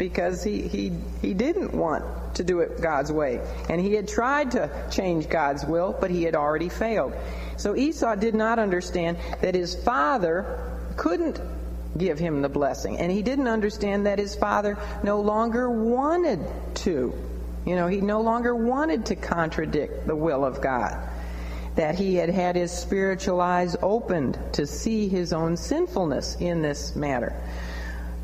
[0.00, 3.38] Because he, he, he didn't want to do it God's way.
[3.68, 7.12] And he had tried to change God's will, but he had already failed.
[7.58, 11.38] So Esau did not understand that his father couldn't
[11.98, 12.96] give him the blessing.
[12.96, 16.40] And he didn't understand that his father no longer wanted
[16.76, 17.12] to.
[17.66, 20.96] You know, he no longer wanted to contradict the will of God.
[21.74, 26.96] That he had had his spiritual eyes opened to see his own sinfulness in this
[26.96, 27.36] matter.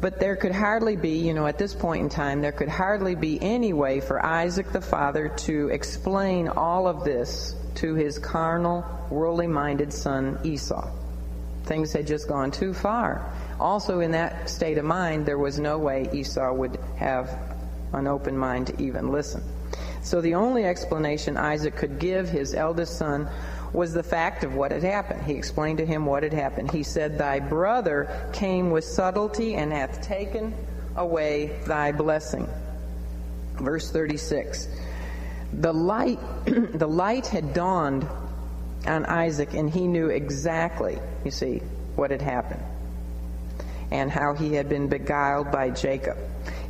[0.01, 3.15] But there could hardly be, you know, at this point in time, there could hardly
[3.15, 8.85] be any way for Isaac the father to explain all of this to his carnal,
[9.11, 10.91] worldly minded son Esau.
[11.65, 13.33] Things had just gone too far.
[13.59, 17.39] Also, in that state of mind, there was no way Esau would have
[17.93, 19.43] an open mind to even listen.
[20.03, 23.29] So the only explanation Isaac could give his eldest son
[23.77, 25.23] was the fact of what had happened.
[25.23, 26.71] He explained to him what had happened.
[26.71, 30.55] He said, Thy brother came with subtlety and hath taken
[30.97, 32.49] away thy blessing.
[33.55, 34.69] Verse 36.
[35.53, 38.09] The light, the light had dawned
[38.87, 41.59] on Isaac, and he knew exactly, you see,
[41.97, 42.63] what had happened
[43.91, 46.17] and how he had been beguiled by Jacob.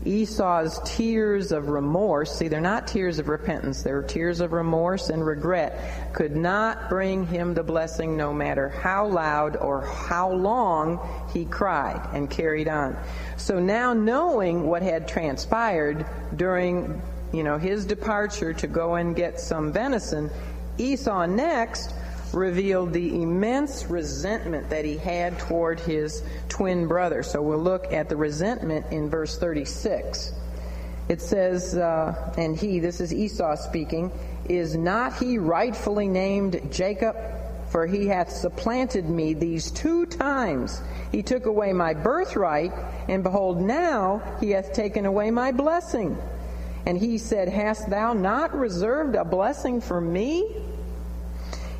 [0.06, 5.24] Esau's tears of remorse, see, they're not tears of repentance, they're tears of remorse and
[5.26, 11.00] regret, could not bring him the blessing no matter how loud or how long
[11.34, 12.96] he cried and carried on.
[13.36, 17.02] So now knowing what had transpired during,
[17.32, 20.30] you know, his departure to go and get some venison,
[20.78, 21.92] Esau next
[22.32, 27.22] revealed the immense resentment that he had toward his twin brother.
[27.22, 30.32] So we'll look at the resentment in verse 36.
[31.08, 34.10] It says, uh, and he, this is Esau speaking,
[34.48, 37.16] is not he rightfully named Jacob?
[37.68, 40.80] For he hath supplanted me these two times.
[41.10, 42.72] He took away my birthright,
[43.08, 46.16] and behold, now he hath taken away my blessing.
[46.86, 50.46] And he said, Hast thou not reserved a blessing for me?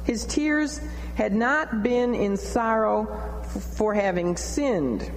[0.07, 0.81] His tears
[1.17, 3.43] had not been in sorrow
[3.75, 5.11] for having sinned.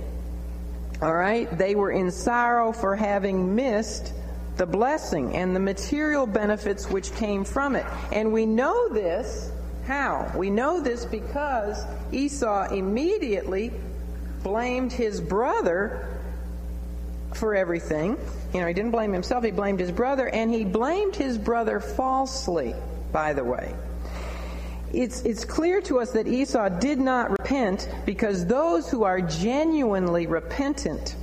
[1.00, 1.48] All right?
[1.58, 4.14] They were in sorrow for having missed
[4.58, 7.86] the blessing and the material benefits which came from it.
[8.12, 9.52] And we know this
[9.86, 10.32] how?
[10.36, 13.72] We know this because Esau immediately
[14.44, 16.20] blamed his brother
[17.34, 18.18] for everything.
[18.54, 21.80] You know, he didn't blame himself, he blamed his brother, and he blamed his brother
[21.80, 22.74] falsely,
[23.12, 23.74] by the way
[24.94, 30.28] it's, it's clear to us that Esau did not repent because those who are genuinely
[30.28, 31.16] repentant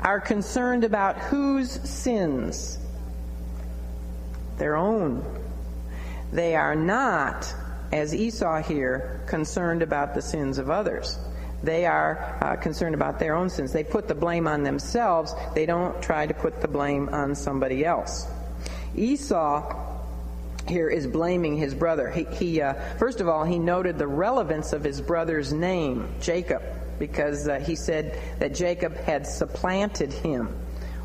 [0.00, 2.78] are concerned about whose sins?
[4.58, 5.24] Their own.
[6.32, 7.52] They are not,
[7.92, 11.18] as Esau here, concerned about the sins of others.
[11.62, 13.72] They are uh, concerned about their own sins.
[13.72, 15.34] They put the blame on themselves.
[15.54, 18.28] They don't try to put the blame on somebody else.
[18.96, 19.87] Esau
[20.68, 22.10] here is blaming his brother.
[22.10, 26.62] He, he uh, first of all, he noted the relevance of his brother's name, Jacob,
[26.98, 30.54] because uh, he said that Jacob had supplanted him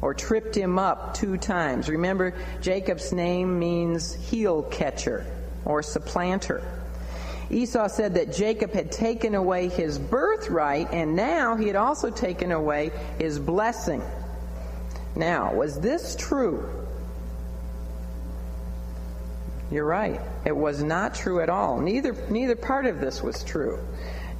[0.02, 1.90] or tripped him up two times.
[1.90, 5.26] Remember, Jacob's name means heel catcher
[5.66, 6.62] or supplanter.
[7.50, 12.52] Esau said that Jacob had taken away his birthright, and now he had also taken
[12.52, 14.02] away his blessing.
[15.16, 16.83] Now, was this true?
[19.72, 20.22] You're right.
[20.46, 21.80] It was not true at all.
[21.80, 23.80] Neither, neither part of this was true.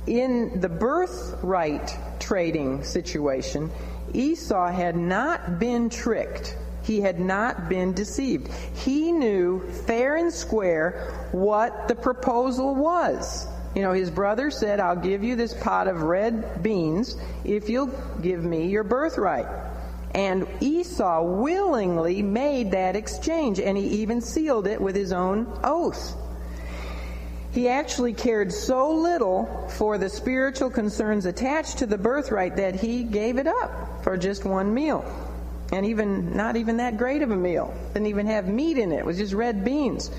[0.06, 3.72] In the birthright trading situation,
[4.14, 6.58] Esau had not been tricked.
[6.84, 8.52] He had not been deceived.
[8.76, 13.48] He knew fair and square what the proposal was.
[13.76, 17.92] You know, his brother said, I'll give you this pot of red beans if you'll
[18.22, 19.48] give me your birthright.
[20.14, 26.16] And Esau willingly made that exchange, and he even sealed it with his own oath.
[27.52, 33.04] He actually cared so little for the spiritual concerns attached to the birthright that he
[33.04, 35.06] gave it up for just one meal.
[35.72, 37.74] And even not even that great of a meal.
[37.94, 38.98] Didn't even have meat in it.
[38.98, 40.12] It was just red beans.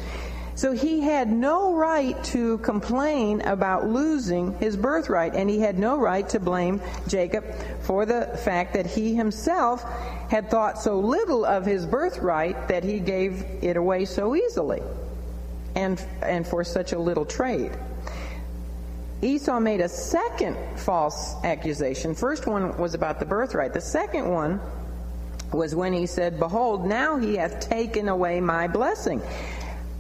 [0.57, 5.99] So he had no right to complain about losing his birthright, and he had no
[5.99, 7.45] right to blame Jacob
[7.83, 9.83] for the fact that he himself
[10.31, 14.83] had thought so little of his birthright that he gave it away so easily
[15.75, 17.73] and, and for such a little trade.
[19.23, 22.15] Esau made a second false accusation.
[22.15, 23.73] First one was about the birthright.
[23.73, 24.61] The second one
[25.53, 29.23] was when he said, Behold, now he hath taken away my blessing.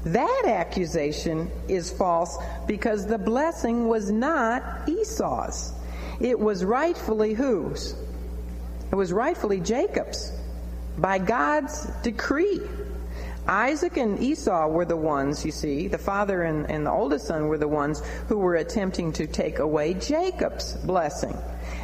[0.05, 2.37] That accusation is false
[2.67, 5.73] because the blessing was not Esau's.
[6.21, 7.95] It was rightfully whose?
[8.91, 10.33] It was rightfully Jacob's
[10.99, 12.61] by God's decree.
[13.47, 17.49] Isaac and Esau were the ones, you see, the father and, and the oldest son
[17.49, 21.37] were the ones who were attempting to take away Jacob's blessing.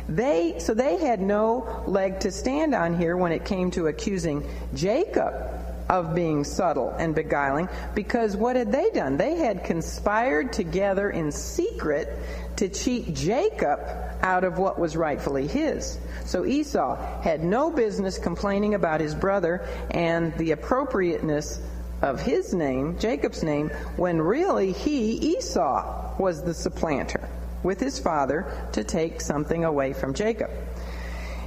[0.08, 4.48] They, so they had no leg to stand on here when it came to accusing
[4.74, 5.59] Jacob
[5.90, 9.16] of being subtle and beguiling because what had they done?
[9.16, 12.16] They had conspired together in secret
[12.56, 13.80] to cheat Jacob
[14.22, 15.98] out of what was rightfully his.
[16.24, 21.60] So Esau had no business complaining about his brother and the appropriateness
[22.02, 27.28] of his name, Jacob's name, when really he, Esau, was the supplanter
[27.64, 30.50] with his father to take something away from Jacob.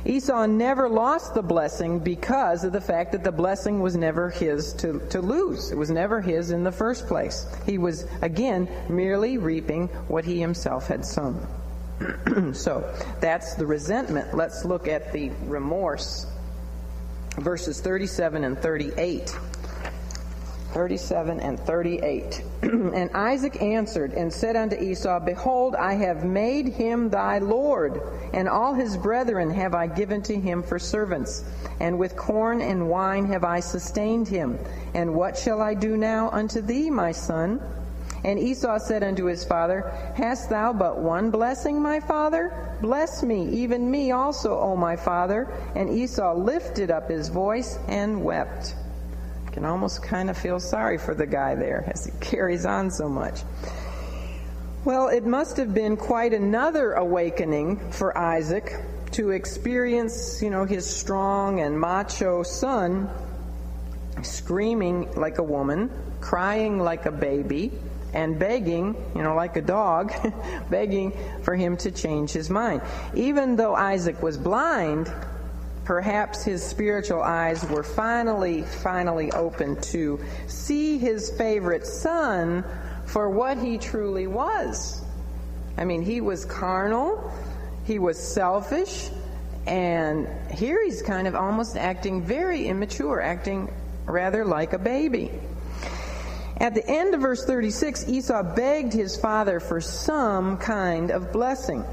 [0.06, 4.74] Esau never lost the blessing because of the fact that the blessing was never his
[4.74, 5.72] to, to lose.
[5.72, 7.46] It was never his in the first place.
[7.66, 11.48] He was, again, merely reaping what he himself had sown.
[12.54, 14.36] so that's the resentment.
[14.36, 16.26] Let's look at the remorse.
[17.38, 19.36] verses 37 and 38.
[20.74, 22.44] 37 and 38.
[22.64, 28.02] and Isaac answered and said unto Esau, Behold, I have made him thy Lord,
[28.34, 31.44] and all his brethren have I given to him for servants,
[31.80, 34.58] and with corn and wine have I sustained him.
[34.96, 37.62] And what shall I do now unto thee, my son?
[38.24, 42.78] And Esau said unto his father, Hast thou but one blessing, my father?
[42.82, 45.54] Bless me, even me also, O my father.
[45.76, 48.76] And Esau lifted up his voice and wept
[49.54, 53.08] can almost kind of feel sorry for the guy there as he carries on so
[53.08, 53.42] much.
[54.84, 58.74] Well, it must have been quite another awakening for Isaac
[59.12, 63.10] to experience, you know, his strong and macho son
[64.24, 65.90] screaming like a woman,
[66.20, 67.72] crying like a baby,
[68.14, 70.14] and begging, you know, like a dog,
[70.70, 72.82] begging for him to change his mind.
[73.16, 75.12] Even though Isaac was blind,
[75.86, 82.64] perhaps his spiritual eyes were finally, finally opened to see his favorite son
[83.06, 85.02] for what he truly was.
[85.78, 87.32] I mean, he was carnal,
[87.86, 89.10] he was selfish,
[89.66, 93.74] and here he's kind of almost acting very immature, acting
[94.06, 95.32] rather like a baby.
[96.58, 101.84] At the end of verse 36, Esau begged his father for some kind of blessing.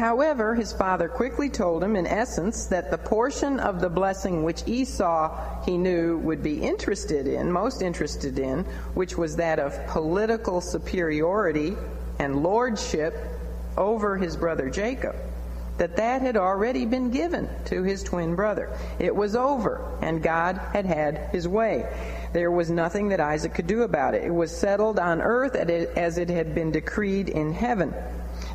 [0.00, 4.66] However, his father quickly told him, in essence, that the portion of the blessing which
[4.66, 10.62] Esau he knew would be interested in, most interested in, which was that of political
[10.62, 11.76] superiority
[12.18, 13.14] and lordship
[13.76, 15.14] over his brother Jacob,
[15.76, 18.70] that that had already been given to his twin brother.
[18.98, 21.86] It was over, and God had had his way.
[22.32, 24.24] There was nothing that Isaac could do about it.
[24.24, 27.92] It was settled on earth as it had been decreed in heaven.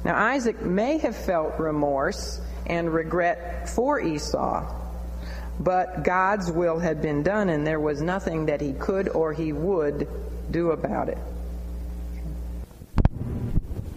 [0.06, 4.64] Now, Isaac may have felt remorse and regret for Esau,
[5.60, 9.52] but God's will had been done, and there was nothing that he could or he
[9.52, 10.08] would
[10.52, 11.18] do about it.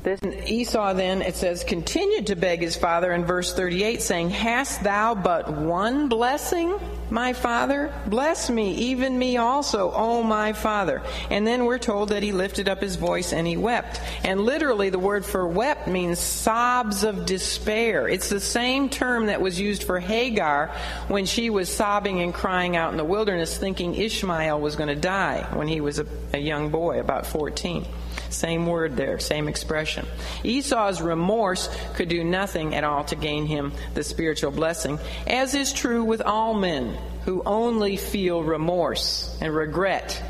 [0.09, 4.83] This Esau then, it says, continued to beg his father in verse 38, saying, Hast
[4.83, 6.75] thou but one blessing,
[7.11, 7.93] my father?
[8.07, 11.03] Bless me, even me also, O my father.
[11.29, 14.01] And then we're told that he lifted up his voice and he wept.
[14.25, 18.09] And literally, the word for wept means sobs of despair.
[18.09, 20.75] It's the same term that was used for Hagar
[21.09, 24.97] when she was sobbing and crying out in the wilderness, thinking Ishmael was going to
[24.97, 27.85] die when he was a, a young boy, about 14.
[28.31, 30.07] Same word there, same expression.
[30.45, 35.73] Esau's remorse could do nothing at all to gain him the spiritual blessing, as is
[35.73, 40.23] true with all men who only feel remorse and regret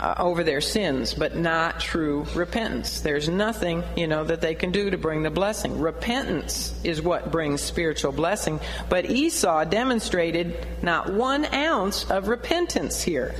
[0.00, 3.00] uh, over their sins, but not true repentance.
[3.00, 5.80] There's nothing, you know, that they can do to bring the blessing.
[5.80, 13.34] Repentance is what brings spiritual blessing, but Esau demonstrated not one ounce of repentance here.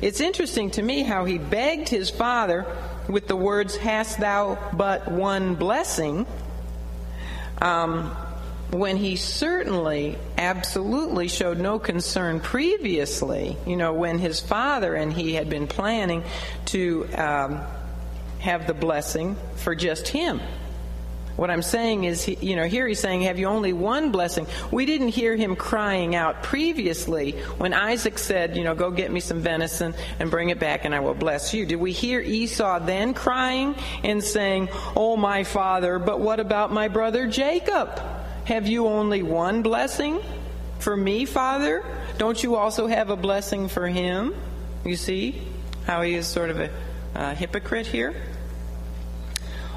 [0.00, 2.66] It's interesting to me how he begged his father
[3.08, 6.26] with the words, Hast thou but one blessing?
[7.62, 8.14] Um,
[8.70, 15.34] when he certainly absolutely showed no concern previously, you know, when his father and he
[15.34, 16.24] had been planning
[16.66, 17.60] to um,
[18.40, 20.40] have the blessing for just him.
[21.36, 24.46] What I'm saying is, he, you know, here he's saying, Have you only one blessing?
[24.70, 29.20] We didn't hear him crying out previously when Isaac said, You know, go get me
[29.20, 31.66] some venison and bring it back and I will bless you.
[31.66, 36.88] Did we hear Esau then crying and saying, Oh, my father, but what about my
[36.88, 38.00] brother Jacob?
[38.46, 40.20] Have you only one blessing
[40.78, 41.84] for me, father?
[42.16, 44.34] Don't you also have a blessing for him?
[44.84, 45.42] You see
[45.84, 46.70] how he is sort of a,
[47.14, 48.14] a hypocrite here?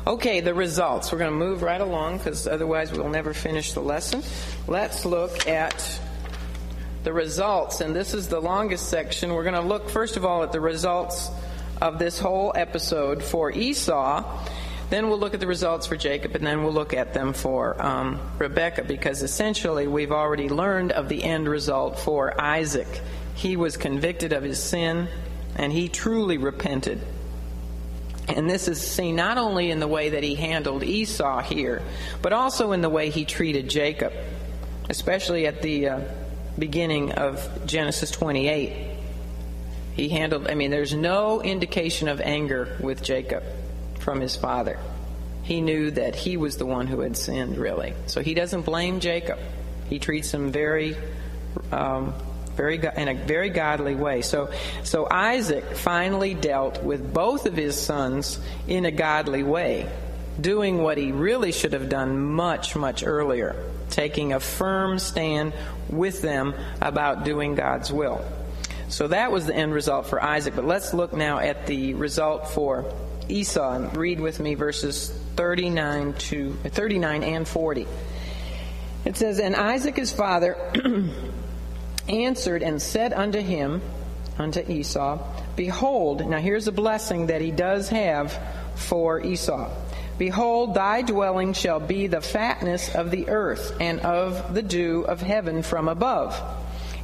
[0.07, 1.11] Okay, the results.
[1.11, 4.23] We're going to move right along because otherwise we'll never finish the lesson.
[4.67, 5.99] Let's look at
[7.03, 9.33] the results, and this is the longest section.
[9.33, 11.29] We're going to look, first of all, at the results
[11.81, 14.23] of this whole episode for Esau.
[14.89, 17.79] Then we'll look at the results for Jacob, and then we'll look at them for
[17.81, 23.01] um, Rebekah, because essentially we've already learned of the end result for Isaac.
[23.35, 25.07] He was convicted of his sin,
[25.55, 27.01] and he truly repented.
[28.35, 31.81] And this is seen not only in the way that he handled Esau here,
[32.21, 34.13] but also in the way he treated Jacob,
[34.89, 36.01] especially at the uh,
[36.57, 38.97] beginning of Genesis 28.
[39.93, 43.43] He handled, I mean, there's no indication of anger with Jacob
[43.99, 44.79] from his father.
[45.43, 47.93] He knew that he was the one who had sinned, really.
[48.05, 49.39] So he doesn't blame Jacob.
[49.89, 50.95] He treats him very
[51.71, 52.13] um,
[52.59, 54.21] very in a very godly way.
[54.21, 54.51] So,
[54.83, 58.37] so Isaac finally dealt with both of his sons
[58.67, 59.89] in a godly way,
[60.41, 63.55] doing what he really should have done much, much earlier.
[63.89, 65.51] taking a firm stand
[65.89, 68.23] with them about doing God's will.
[68.89, 70.55] So that was the end result for Isaac.
[70.55, 72.85] But let's look now at the result for
[73.29, 77.87] Esau read with me verses 39 to 39 and 40.
[79.05, 80.55] It says, And Isaac his father
[82.09, 83.81] answered and said unto him,
[84.37, 85.19] unto Esau,
[85.55, 88.37] Behold, now here's a blessing that he does have
[88.75, 89.69] for Esau.
[90.17, 95.21] Behold, thy dwelling shall be the fatness of the earth and of the dew of
[95.21, 96.37] heaven from above.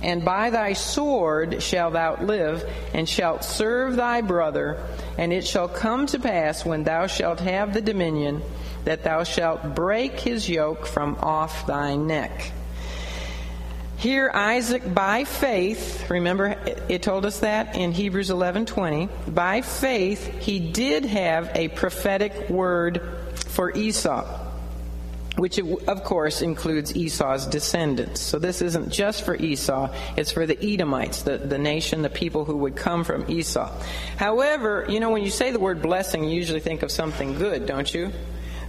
[0.02, 4.78] And by thy sword shalt thou live, and shalt serve thy brother.
[5.18, 8.42] And it shall come to pass when thou shalt have the dominion,
[8.84, 12.52] that thou shalt break his yoke from off thy neck.
[13.98, 16.58] Here Isaac by faith, remember
[16.90, 23.02] it told us that in Hebrews 11:20, by faith he did have a prophetic word
[23.48, 24.26] for Esau,
[25.38, 28.20] which of course includes Esau's descendants.
[28.20, 32.44] So this isn't just for Esau, it's for the Edomites, the, the nation, the people
[32.44, 33.72] who would come from Esau.
[34.18, 37.66] However, you know when you say the word blessing, you usually think of something good,
[37.66, 38.12] don't you?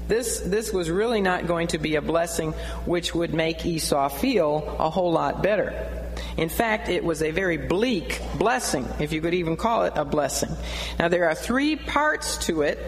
[0.09, 2.52] This, this was really not going to be a blessing
[2.84, 5.92] which would make Esau feel a whole lot better.
[6.36, 10.04] In fact, it was a very bleak blessing, if you could even call it a
[10.04, 10.50] blessing.
[10.98, 12.78] Now, there are three parts to it.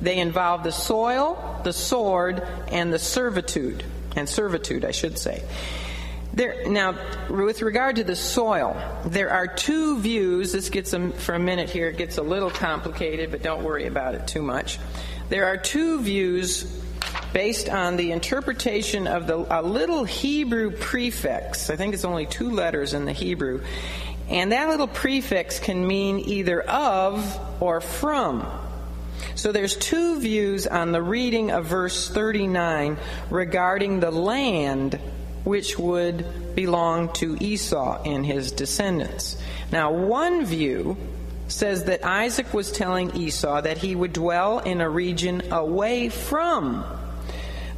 [0.00, 3.84] They involve the soil, the sword, and the servitude.
[4.16, 5.42] And servitude, I should say.
[6.34, 6.96] There, now,
[7.28, 10.52] with regard to the soil, there are two views.
[10.52, 13.86] This gets a, for a minute here, it gets a little complicated, but don't worry
[13.86, 14.78] about it too much.
[15.32, 16.64] There are two views
[17.32, 21.70] based on the interpretation of the, a little Hebrew prefix.
[21.70, 23.62] I think it's only two letters in the Hebrew.
[24.28, 28.46] And that little prefix can mean either of or from.
[29.34, 32.98] So there's two views on the reading of verse 39
[33.30, 35.00] regarding the land
[35.44, 39.38] which would belong to Esau and his descendants.
[39.70, 40.98] Now, one view
[41.52, 46.84] says that Isaac was telling Esau that he would dwell in a region away from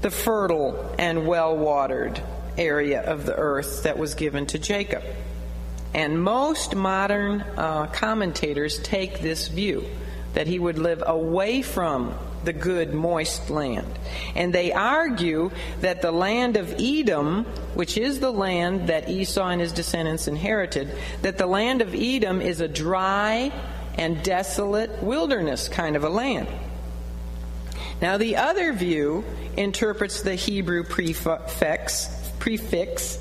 [0.00, 2.22] the fertile and well watered
[2.56, 5.02] area of the earth that was given to Jacob.
[5.92, 9.84] And most modern uh, commentators take this view
[10.34, 12.14] that he would live away from
[12.44, 13.98] the good, moist land.
[14.34, 19.60] And they argue that the land of Edom, which is the land that Esau and
[19.60, 20.90] his descendants inherited,
[21.22, 23.52] that the land of Edom is a dry
[23.96, 26.48] and desolate wilderness kind of a land.
[28.00, 29.24] Now, the other view
[29.56, 33.18] interprets the Hebrew prefix, prefix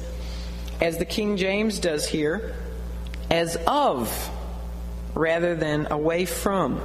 [0.82, 2.56] as the King James does here,
[3.30, 4.32] as of
[5.16, 6.82] rather than away from.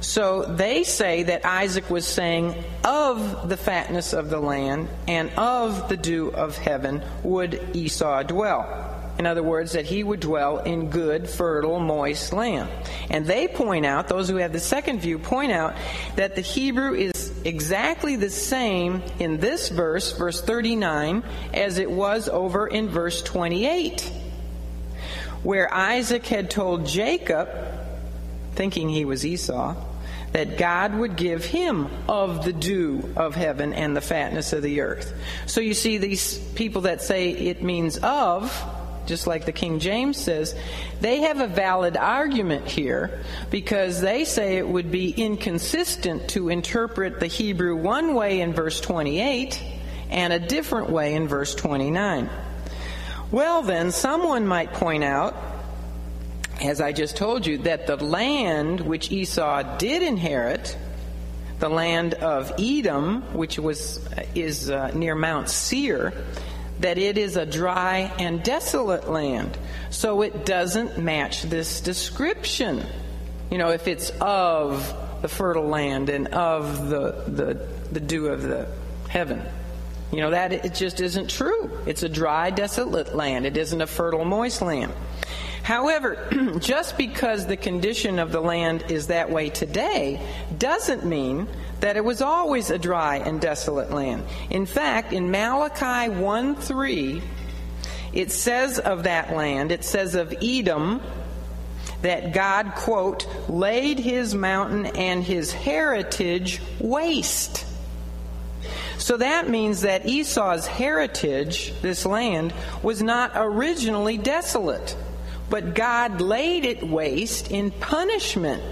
[0.00, 5.88] So they say that Isaac was saying, Of the fatness of the land and of
[5.88, 8.92] the dew of heaven would Esau dwell.
[9.18, 12.68] In other words, that he would dwell in good, fertile, moist land.
[13.08, 15.74] And they point out, those who have the second view point out,
[16.16, 21.22] that the Hebrew is exactly the same in this verse, verse 39,
[21.54, 24.12] as it was over in verse 28
[25.42, 27.48] where Isaac had told Jacob,
[28.54, 29.74] thinking he was Esau,
[30.32, 34.80] that God would give him of the dew of heaven and the fatness of the
[34.80, 35.14] earth.
[35.46, 38.52] So you see, these people that say it means of,
[39.06, 40.54] just like the King James says,
[41.00, 43.20] they have a valid argument here
[43.50, 48.80] because they say it would be inconsistent to interpret the Hebrew one way in verse
[48.80, 49.62] 28
[50.10, 52.28] and a different way in verse 29.
[53.30, 55.34] Well, then, someone might point out,
[56.60, 60.76] as I just told you, that the land which Esau did inherit,
[61.58, 66.12] the land of Edom, which was is uh, near Mount Seir,
[66.80, 69.58] that it is a dry and desolate land.
[69.90, 72.84] So it doesn't match this description.
[73.50, 78.42] You know, if it's of the fertile land and of the the, the dew of
[78.42, 78.68] the
[79.08, 79.42] heaven.
[80.12, 81.70] You know, that it just isn't true.
[81.84, 83.44] It's a dry, desolate land.
[83.44, 84.92] It isn't a fertile, moist land.
[85.66, 86.28] However,
[86.60, 90.24] just because the condition of the land is that way today
[90.56, 91.48] doesn't mean
[91.80, 94.24] that it was always a dry and desolate land.
[94.48, 97.22] In fact, in Malachi 1 3,
[98.12, 101.02] it says of that land, it says of Edom,
[102.02, 107.65] that God, quote, laid his mountain and his heritage waste.
[109.06, 112.52] So that means that Esau's heritage, this land,
[112.82, 114.96] was not originally desolate,
[115.48, 118.64] but God laid it waste in punishment,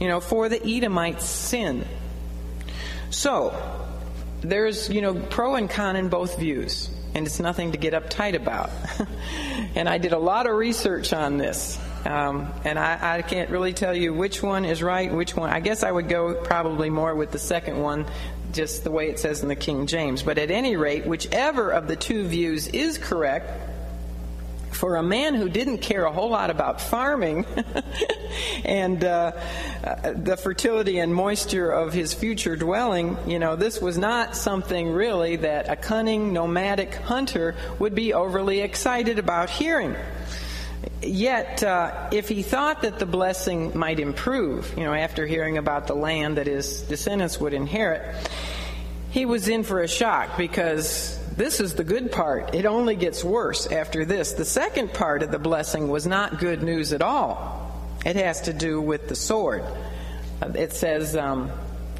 [0.00, 1.84] you know, for the Edomites' sin.
[3.10, 3.54] So,
[4.40, 8.34] there's, you know, pro and con in both views, and it's nothing to get uptight
[8.34, 8.70] about.
[9.74, 11.78] and I did a lot of research on this.
[12.06, 15.48] Um, and I, I, can't really tell you which one is right, which one.
[15.48, 18.04] I guess I would go probably more with the second one,
[18.54, 20.22] just the way it says in the King James.
[20.22, 23.50] But at any rate, whichever of the two views is correct,
[24.74, 27.46] for a man who didn't care a whole lot about farming
[28.64, 29.32] and uh,
[29.84, 34.90] uh, the fertility and moisture of his future dwelling, you know, this was not something
[34.90, 39.94] really that a cunning nomadic hunter would be overly excited about hearing.
[41.06, 45.86] Yet, uh, if he thought that the blessing might improve, you know, after hearing about
[45.86, 48.28] the land that his descendants would inherit,
[49.10, 52.54] he was in for a shock because this is the good part.
[52.54, 54.32] It only gets worse after this.
[54.32, 57.72] The second part of the blessing was not good news at all.
[58.04, 59.64] It has to do with the sword.
[60.54, 61.50] It says, um,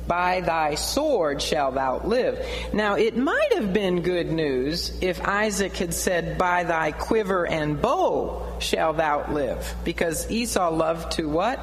[0.07, 2.47] by thy sword shalt thou live.
[2.73, 7.81] Now, it might have been good news if Isaac had said, By thy quiver and
[7.81, 9.75] bow shalt thou live.
[9.85, 11.59] Because Esau loved to what?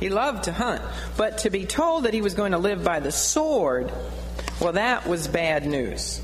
[0.00, 0.82] He loved to hunt.
[1.16, 3.92] But to be told that he was going to live by the sword,
[4.60, 6.20] well, that was bad news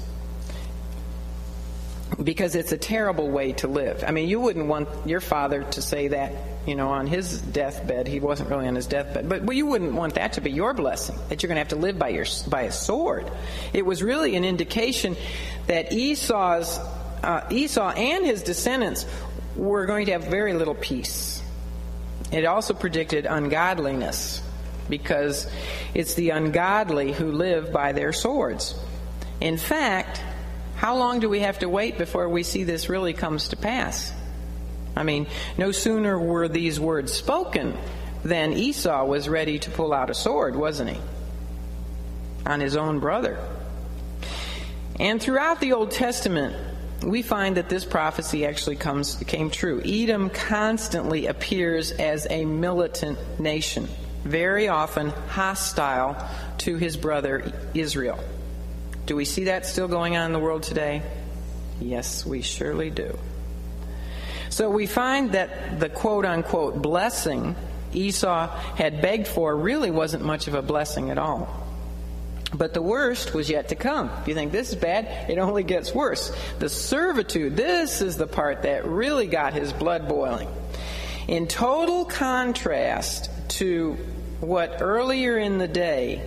[2.22, 4.04] because it's a terrible way to live.
[4.06, 6.32] I mean, you wouldn't want your father to say that,
[6.68, 8.06] you know, on his deathbed.
[8.06, 10.74] He wasn't really on his deathbed, but, but you wouldn't want that to be your
[10.74, 13.30] blessing that you're going to have to live by your by a sword.
[13.72, 15.16] It was really an indication
[15.66, 16.78] that Esau's
[17.22, 19.06] uh, Esau and his descendants
[19.56, 21.42] were going to have very little peace.
[22.30, 24.42] It also predicted ungodliness
[24.90, 25.50] because
[25.94, 28.78] it's the ungodly who live by their swords.
[29.40, 30.20] In fact,
[30.76, 34.12] how long do we have to wait before we see this really comes to pass?
[34.98, 35.26] I mean,
[35.56, 37.76] no sooner were these words spoken
[38.24, 41.00] than Esau was ready to pull out a sword, wasn't he?
[42.44, 43.38] On his own brother.
[44.98, 46.56] And throughout the Old Testament,
[47.02, 49.80] we find that this prophecy actually comes came true.
[49.84, 53.88] Edom constantly appears as a militant nation,
[54.24, 56.16] very often hostile
[56.58, 58.18] to his brother Israel.
[59.06, 61.02] Do we see that still going on in the world today?
[61.80, 63.16] Yes, we surely do.
[64.58, 67.54] So we find that the quote unquote blessing
[67.92, 71.48] Esau had begged for really wasn't much of a blessing at all.
[72.52, 74.10] But the worst was yet to come.
[74.20, 76.36] If you think this is bad, it only gets worse.
[76.58, 80.48] The servitude, this is the part that really got his blood boiling.
[81.28, 83.30] In total contrast
[83.60, 83.92] to
[84.40, 86.20] what earlier in the day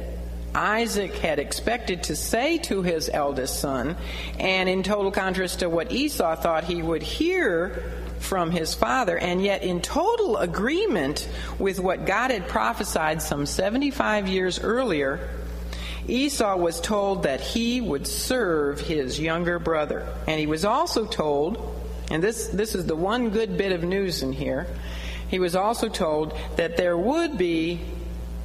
[0.56, 3.98] Isaac had expected to say to his eldest son,
[4.40, 7.84] and in total contrast to what Esau thought he would hear
[8.22, 11.28] from his father, and yet in total agreement
[11.60, 15.28] with what God had prophesied some 75 years earlier,
[16.08, 20.08] Esau was told that he would serve his younger brother.
[20.28, 21.76] And he was also told,
[22.10, 24.68] and this, this is the one good bit of news in here,
[25.30, 27.80] he was also told that there would be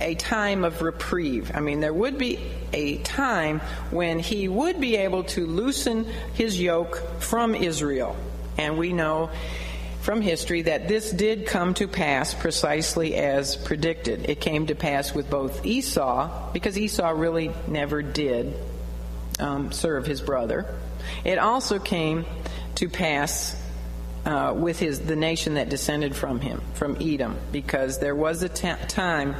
[0.00, 1.50] a time of reprieve.
[1.54, 2.38] I mean, there would be
[2.72, 3.60] a time
[3.90, 8.16] when he would be able to loosen his yoke from Israel.
[8.58, 9.30] And we know
[10.07, 14.30] from history that this did come to pass precisely as predicted.
[14.30, 18.54] It came to pass with both Esau, because Esau really never did
[19.40, 20.72] um, serve his brother.
[21.24, 22.24] It also came
[22.76, 23.61] to pass
[24.24, 28.48] uh, with his the nation that descended from him, from Edom, because there was a
[28.48, 29.34] t- time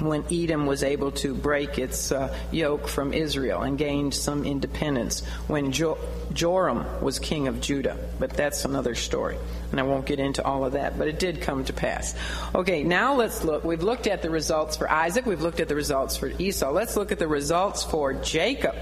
[0.00, 5.24] when Edom was able to break its uh, yoke from Israel and gained some independence
[5.46, 5.98] when jo-
[6.32, 7.96] Joram was king of Judah.
[8.18, 9.36] But that's another story,
[9.70, 12.14] and I won't get into all of that, but it did come to pass.
[12.54, 13.64] Okay, now let's look.
[13.64, 16.70] We've looked at the results for Isaac, we've looked at the results for Esau.
[16.70, 18.74] Let's look at the results for Jacob.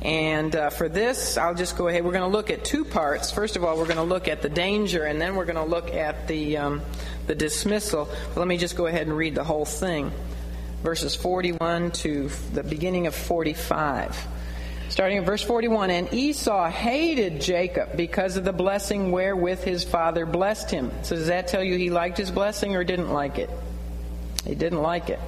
[0.00, 2.04] And uh, for this, I'll just go ahead.
[2.04, 3.32] We're going to look at two parts.
[3.32, 5.64] First of all, we're going to look at the danger, and then we're going to
[5.64, 6.82] look at the um,
[7.28, 8.08] the dismissal.
[8.34, 10.10] But let me just go ahead and read the whole thing,
[10.82, 14.26] verses 41 to the beginning of 45.
[14.88, 20.24] Starting at verse 41, and Esau hated Jacob because of the blessing wherewith his father
[20.24, 20.90] blessed him.
[21.02, 23.50] So does that tell you he liked his blessing or didn't like it?
[24.46, 25.20] He didn't like it.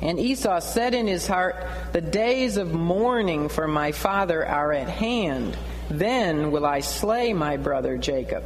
[0.00, 4.88] And Esau said in his heart, The days of mourning for my father are at
[4.88, 5.58] hand.
[5.90, 8.44] Then will I slay my brother Jacob.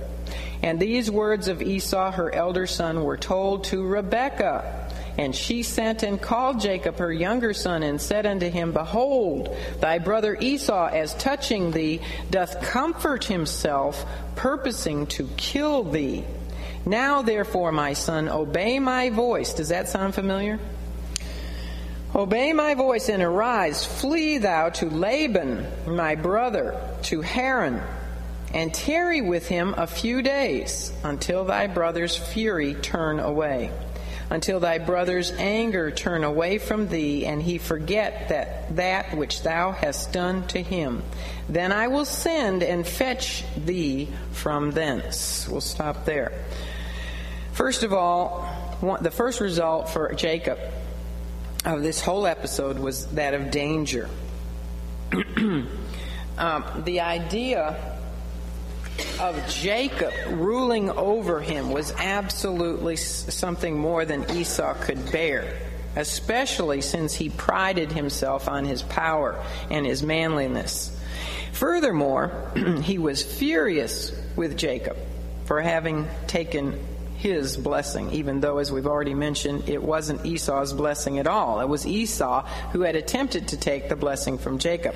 [0.64, 4.88] And these words of Esau, her elder son, were told to Rebekah.
[5.18, 9.98] And she sent and called Jacob her younger son, and said unto him, Behold, thy
[9.98, 12.00] brother Esau, as touching thee,
[12.30, 14.06] doth comfort himself,
[14.36, 16.24] purposing to kill thee.
[16.86, 19.52] Now, therefore, my son, obey my voice.
[19.52, 20.58] Does that sound familiar?
[22.14, 27.82] Obey my voice and arise, flee thou to Laban, my brother, to Haran,
[28.54, 33.72] and tarry with him a few days, until thy brother's fury turn away,
[34.30, 39.72] until thy brother's anger turn away from thee, and he forget that that which thou
[39.72, 41.02] hast done to him.
[41.48, 45.48] Then I will send and fetch thee from thence.
[45.48, 46.32] We'll stop there.
[47.54, 48.48] First of all,
[49.00, 50.60] the first result for Jacob
[51.64, 54.08] of this whole episode was that of danger.
[56.38, 57.93] um, the idea
[59.20, 65.56] of Jacob ruling over him was absolutely something more than Esau could bear,
[65.96, 70.96] especially since he prided himself on his power and his manliness.
[71.52, 72.50] Furthermore,
[72.82, 74.96] he was furious with Jacob
[75.44, 76.78] for having taken
[77.16, 81.60] his blessing, even though, as we've already mentioned, it wasn't Esau's blessing at all.
[81.60, 84.94] It was Esau who had attempted to take the blessing from Jacob.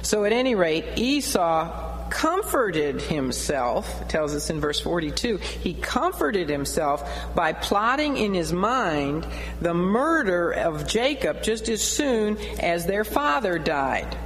[0.00, 7.34] So, at any rate, Esau comforted himself, tells us in verse 42, he comforted himself
[7.34, 9.26] by plotting in his mind
[9.60, 14.16] the murder of Jacob just as soon as their father died.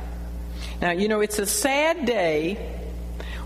[0.81, 2.55] Now, you know, it's a sad day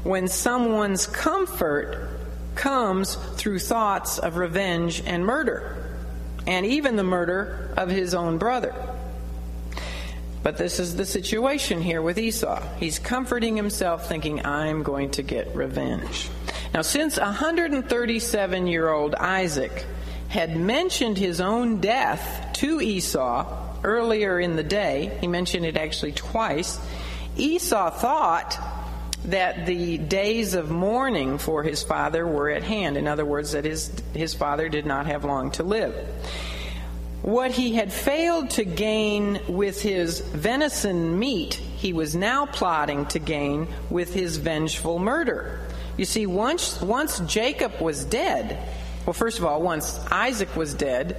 [0.02, 2.08] when someone's comfort
[2.54, 5.76] comes through thoughts of revenge and murder,
[6.46, 8.74] and even the murder of his own brother.
[10.46, 12.62] But this is the situation here with Esau.
[12.78, 16.28] He's comforting himself, thinking, I'm going to get revenge.
[16.72, 19.84] Now, since 137 year old Isaac
[20.28, 26.12] had mentioned his own death to Esau earlier in the day, he mentioned it actually
[26.12, 26.78] twice,
[27.36, 28.56] Esau thought
[29.24, 32.96] that the days of mourning for his father were at hand.
[32.96, 35.92] In other words, that his, his father did not have long to live.
[37.26, 43.18] What he had failed to gain with his venison meat, he was now plotting to
[43.18, 45.58] gain with his vengeful murder.
[45.96, 48.56] You see, once, once Jacob was dead,
[49.04, 51.16] well, first of all, once Isaac was dead,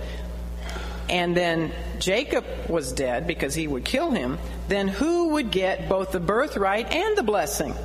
[1.09, 4.37] and then Jacob was dead because he would kill him,
[4.69, 7.75] then who would get both the birthright and the blessing?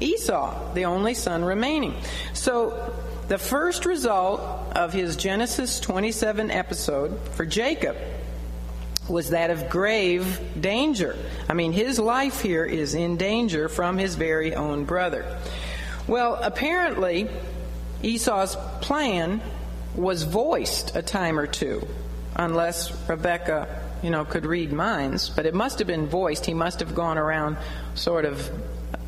[0.00, 1.94] Esau, the only son remaining.
[2.32, 2.92] So
[3.28, 7.96] the first result of his Genesis 27 episode for Jacob
[9.08, 11.16] was that of grave danger.
[11.48, 15.38] I mean, his life here is in danger from his very own brother.
[16.06, 17.28] Well, apparently,
[18.02, 19.40] Esau's plan
[19.94, 21.86] was voiced a time or two,
[22.36, 23.68] unless Rebekah,
[24.02, 25.28] you know, could read minds.
[25.28, 26.46] But it must have been voiced.
[26.46, 27.58] He must have gone around
[27.94, 28.50] sort of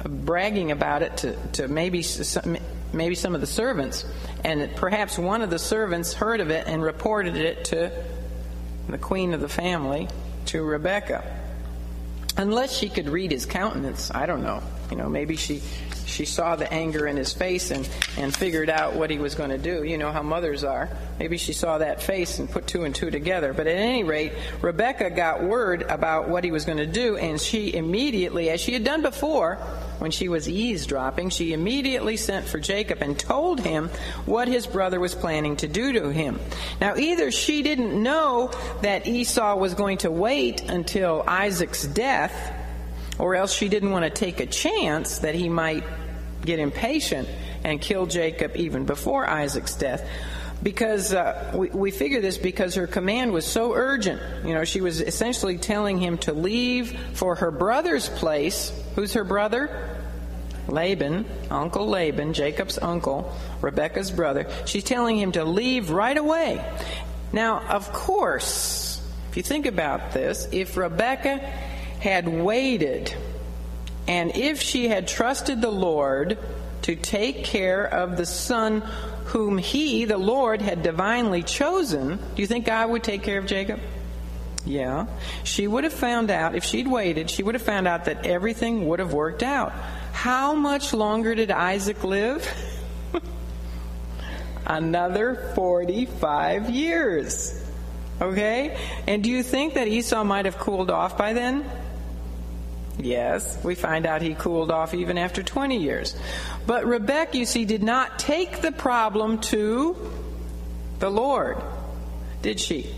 [0.05, 2.57] bragging about it to, to maybe some,
[2.93, 4.05] maybe some of the servants,
[4.45, 7.91] and perhaps one of the servants heard of it and reported it to
[8.89, 10.09] the queen of the family,
[10.47, 11.25] to Rebekah.
[12.37, 14.63] Unless she could read his countenance, I don't know.
[14.91, 15.63] You know, maybe she
[16.07, 17.89] she saw the anger in his face and,
[18.19, 19.83] and figured out what he was going to do.
[19.83, 20.91] You know how mothers are.
[21.19, 23.53] Maybe she saw that face and put two and two together.
[23.53, 27.41] But at any rate, Rebekah got word about what he was going to do, and
[27.41, 29.59] she immediately, as she had done before,
[30.03, 33.89] when she was eavesdropping, she immediately sent for Jacob and told him
[34.27, 36.41] what his brother was planning to do to him.
[36.81, 38.51] Now, either she didn't know
[38.81, 42.35] that Esau was going to wait until Isaac's death,
[43.17, 45.85] or else she didn't want to take a chance that he might
[46.45, 47.29] get impatient
[47.63, 50.05] and kill Jacob even before Isaac's death.
[50.65, 54.21] Because uh, we, we figure this because her command was so urgent.
[54.45, 58.73] You know, she was essentially telling him to leave for her brother's place.
[58.97, 59.92] Who's her brother?
[60.69, 64.47] Laban, Uncle Laban, Jacob's uncle, Rebekah's brother.
[64.65, 66.65] She's telling him to leave right away.
[67.33, 69.01] Now, of course,
[69.31, 71.39] if you think about this, if Rebekah
[72.01, 73.15] had waited
[74.07, 76.39] and if she had trusted the Lord
[76.83, 78.81] to take care of the son
[79.27, 83.47] whom he, the Lord, had divinely chosen, do you think God would take care of
[83.47, 83.81] Jacob?
[84.67, 85.07] Yeah.
[85.45, 88.89] She would have found out, if she'd waited, she would have found out that everything
[88.89, 89.73] would have worked out.
[90.13, 92.49] How much longer did Isaac live?
[94.67, 97.59] Another 45 years.
[98.21, 98.79] Okay?
[99.07, 101.69] And do you think that Esau might have cooled off by then?
[102.99, 106.17] Yes, we find out he cooled off even after 20 years.
[106.67, 109.97] But Rebekah, you see, did not take the problem to
[111.01, 111.57] the Lord,
[112.43, 112.95] did she?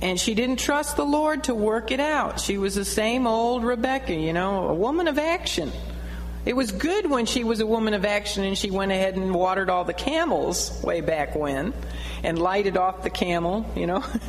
[0.00, 2.38] And she didn't trust the Lord to work it out.
[2.38, 5.72] She was the same old Rebekah, you know, a woman of action.
[6.44, 9.34] It was good when she was a woman of action and she went ahead and
[9.34, 11.74] watered all the camels way back when.
[12.22, 14.00] and lighted off the camel, you know.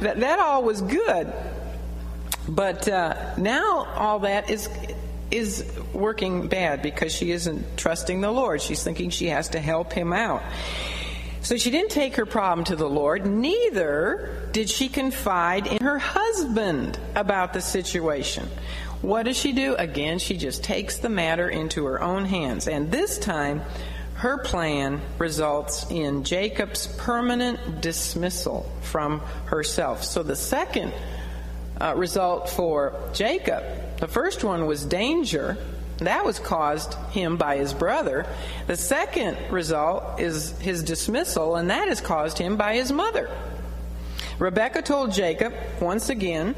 [0.00, 1.32] that, that all was good.
[2.48, 4.68] But uh, now all that is
[5.30, 8.62] is working bad because she isn't trusting the Lord.
[8.62, 10.42] She's thinking she has to help him out.
[11.40, 15.98] So she didn't take her problem to the Lord, neither did she confide in her
[15.98, 18.48] husband about the situation.
[19.04, 19.74] What does she do?
[19.74, 22.66] Again, she just takes the matter into her own hands.
[22.66, 23.60] And this time,
[24.14, 30.04] her plan results in Jacob's permanent dismissal from herself.
[30.04, 30.94] So the second
[31.78, 33.62] uh, result for Jacob,
[33.98, 35.58] the first one was danger,
[35.98, 38.26] that was caused him by his brother.
[38.68, 43.30] The second result is his dismissal, and that is caused him by his mother.
[44.38, 46.54] Rebekah told Jacob, once again,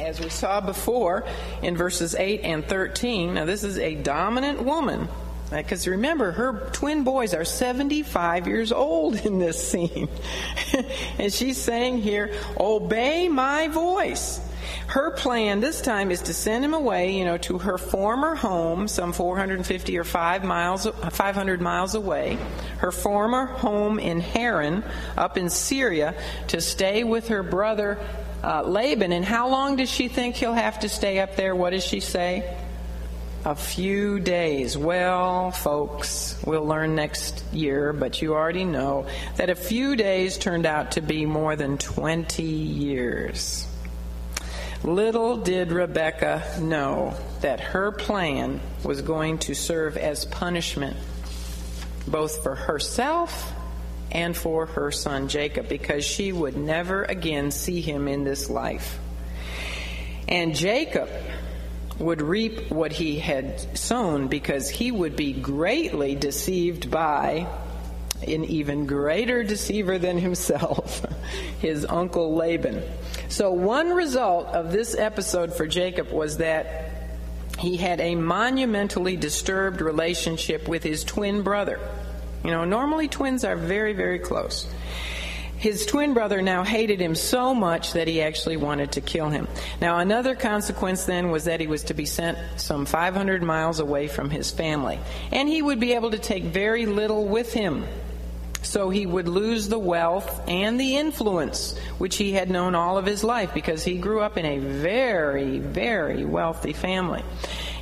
[0.00, 1.24] as we saw before
[1.62, 5.08] in verses 8 and 13, now this is a dominant woman.
[5.50, 10.08] Because remember, her twin boys are 75 years old in this scene.
[11.18, 14.40] and she's saying here, Obey my voice.
[14.86, 18.88] Her plan this time is to send him away, you know, to her former home,
[18.88, 22.38] some 450 or 5 miles, 500 miles away,
[22.78, 24.84] her former home in Haran,
[25.16, 26.14] up in Syria,
[26.48, 27.98] to stay with her brother
[28.42, 29.12] uh, Laban.
[29.12, 31.54] And how long does she think he'll have to stay up there?
[31.54, 32.56] What does she say?
[33.44, 34.76] A few days.
[34.76, 40.66] Well, folks, we'll learn next year, but you already know that a few days turned
[40.66, 43.66] out to be more than 20 years.
[44.82, 50.96] Little did Rebekah know that her plan was going to serve as punishment
[52.06, 53.52] both for herself
[54.12, 58.98] and for her son Jacob because she would never again see him in this life.
[60.28, 61.08] And Jacob
[61.98, 67.46] would reap what he had sown because he would be greatly deceived by
[68.26, 71.04] an even greater deceiver than himself,
[71.60, 72.82] his uncle Laban.
[73.28, 76.90] So, one result of this episode for Jacob was that
[77.58, 81.80] he had a monumentally disturbed relationship with his twin brother.
[82.44, 84.66] You know, normally twins are very, very close.
[85.56, 89.46] His twin brother now hated him so much that he actually wanted to kill him.
[89.78, 94.08] Now, another consequence then was that he was to be sent some 500 miles away
[94.08, 94.98] from his family.
[95.30, 97.84] And he would be able to take very little with him
[98.62, 103.06] so he would lose the wealth and the influence which he had known all of
[103.06, 107.22] his life because he grew up in a very, very wealthy family.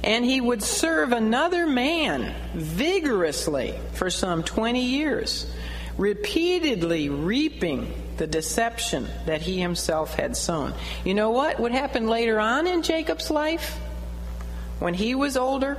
[0.03, 5.51] And he would serve another man vigorously for some 20 years,
[5.97, 10.75] repeatedly reaping the deception that he himself had sown.
[11.05, 13.77] You know what would happen later on in Jacob's life?
[14.79, 15.77] When he was older,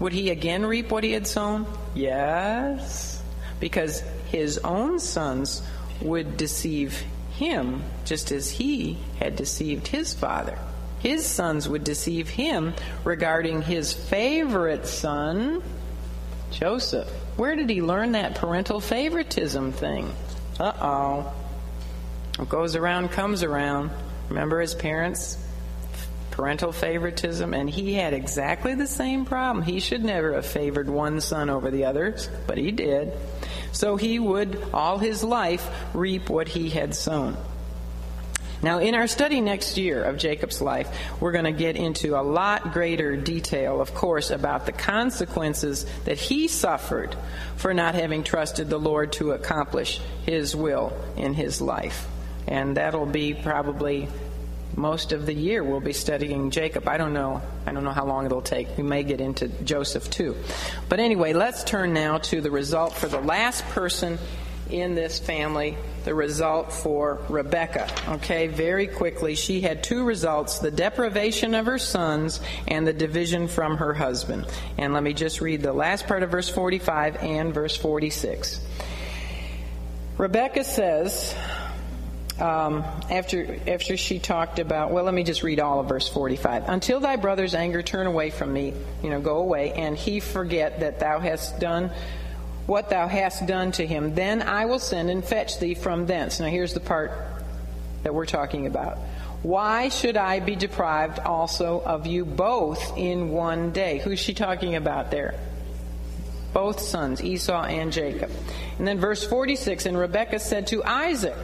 [0.00, 1.66] would he again reap what he had sown?
[1.94, 3.16] Yes
[3.60, 5.62] because his own sons
[6.00, 10.58] would deceive him just as he had deceived his father.
[11.06, 15.62] His sons would deceive him regarding his favorite son,
[16.50, 17.08] Joseph.
[17.36, 20.12] Where did he learn that parental favoritism thing?
[20.58, 21.32] Uh oh.
[22.38, 23.92] What goes around comes around.
[24.30, 25.38] Remember his parents
[26.32, 29.64] parental favoritism, and he had exactly the same problem.
[29.64, 33.12] He should never have favored one son over the others, but he did.
[33.70, 37.36] So he would, all his life, reap what he had sown.
[38.62, 40.88] Now, in our study next year of Jacob's life,
[41.20, 46.18] we're going to get into a lot greater detail, of course, about the consequences that
[46.18, 47.14] he suffered
[47.56, 52.06] for not having trusted the Lord to accomplish his will in his life.
[52.46, 54.08] And that'll be probably
[54.76, 56.86] most of the year we'll be studying Jacob.
[56.86, 57.40] I don't know.
[57.64, 58.76] I don't know how long it'll take.
[58.76, 60.36] We may get into Joseph too.
[60.88, 64.18] But anyway, let's turn now to the result for the last person
[64.70, 67.88] in this family, the result for Rebekah.
[68.16, 73.48] Okay, very quickly, she had two results the deprivation of her sons and the division
[73.48, 74.46] from her husband.
[74.78, 78.60] And let me just read the last part of verse 45 and verse 46.
[80.18, 81.34] Rebekah says,
[82.38, 86.68] um, after after she talked about well let me just read all of verse 45
[86.68, 90.80] until thy brother's anger turn away from me you know go away and he forget
[90.80, 91.90] that thou hast done
[92.66, 96.40] what thou hast done to him then i will send and fetch thee from thence
[96.40, 97.12] now here's the part
[98.02, 98.98] that we're talking about
[99.42, 104.74] why should i be deprived also of you both in one day who's she talking
[104.74, 105.34] about there
[106.52, 108.30] both sons esau and jacob
[108.78, 111.36] and then verse 46 and rebekah said to isaac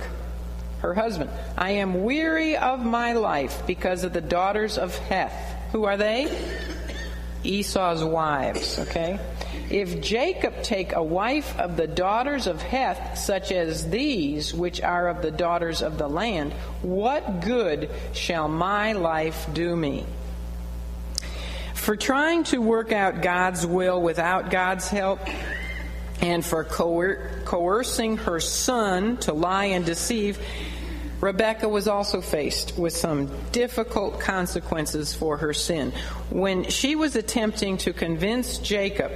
[0.83, 1.31] her husband.
[1.57, 5.33] I am weary of my life because of the daughters of Heth.
[5.71, 6.29] Who are they?
[7.45, 9.19] Esau's wives, okay?
[9.73, 15.09] If Jacob take a wife of the daughters of Heth, such as these, which are
[15.09, 16.53] of the daughters of the land,
[16.83, 20.05] what good shall my life do me?
[21.73, 25.21] For trying to work out God's will without God's help,
[26.21, 30.39] and for coer- coercing her son to lie and deceive,
[31.23, 35.93] Rebekah was also faced with some difficult consequences for her sin.
[36.29, 39.13] When she was attempting to convince Jacob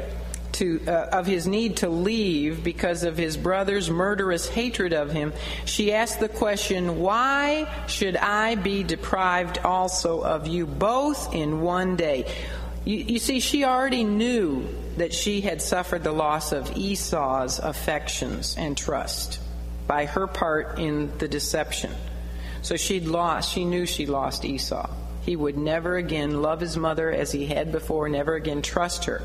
[0.57, 5.33] to, uh, of his need to leave because of his brother's murderous hatred of him,
[5.65, 11.97] she asked the question, Why should I be deprived also of you both in one
[11.97, 12.33] day?
[12.85, 18.55] You, you see, she already knew that she had suffered the loss of Esau's affections
[18.57, 19.41] and trust
[19.87, 21.93] by her part in the deception.
[22.63, 24.89] So she'd lost, she knew she lost Esau.
[25.27, 29.23] He would never again love his mother as he had before, never again trust her.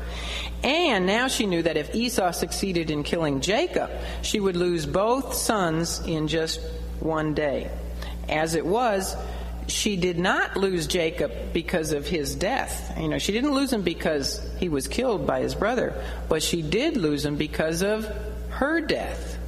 [0.62, 3.90] And now she knew that if Esau succeeded in killing Jacob,
[4.20, 6.60] she would lose both sons in just
[7.00, 7.70] one day.
[8.28, 9.16] As it was,
[9.68, 12.98] she did not lose Jacob because of his death.
[12.98, 15.94] You know, she didn't lose him because he was killed by his brother,
[16.28, 18.04] but she did lose him because of
[18.50, 19.38] her death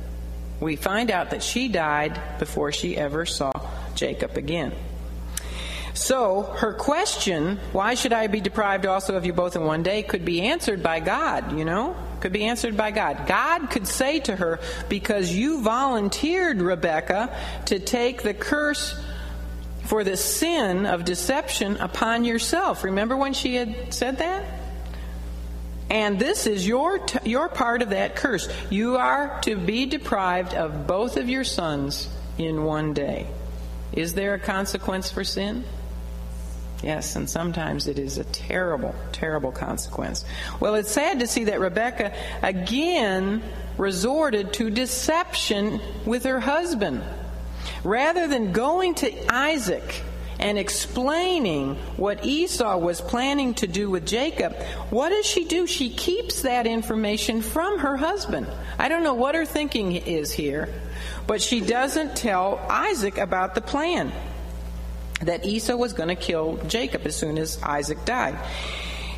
[0.64, 3.52] we find out that she died before she ever saw
[3.94, 4.72] Jacob again.
[5.94, 10.02] So, her question, why should I be deprived also of you both in one day,
[10.02, 11.94] could be answered by God, you know?
[12.20, 13.28] Could be answered by God.
[13.28, 17.36] God could say to her, because you volunteered, Rebekah,
[17.66, 19.00] to take the curse
[19.84, 22.82] for the sin of deception upon yourself.
[22.82, 24.44] Remember when she had said that?
[25.90, 28.48] And this is your, t- your part of that curse.
[28.68, 33.28] You are to be deprived of both of your sons in one day.
[33.92, 35.62] Is there a consequence for sin?
[36.82, 40.24] Yes, and sometimes it is a terrible, terrible consequence.
[40.60, 42.12] Well, it's sad to see that Rebekah
[42.42, 43.42] again
[43.78, 47.02] resorted to deception with her husband.
[47.82, 50.02] Rather than going to Isaac
[50.38, 54.54] and explaining what Esau was planning to do with Jacob,
[54.90, 55.66] what does she do?
[55.66, 58.46] She keeps that information from her husband.
[58.78, 60.68] I don't know what her thinking is here,
[61.26, 64.12] but she doesn't tell Isaac about the plan
[65.26, 68.38] that Esau was going to kill Jacob as soon as Isaac died.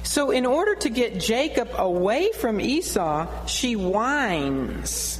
[0.02, 5.18] So, in order to get Jacob away from Esau, she whines.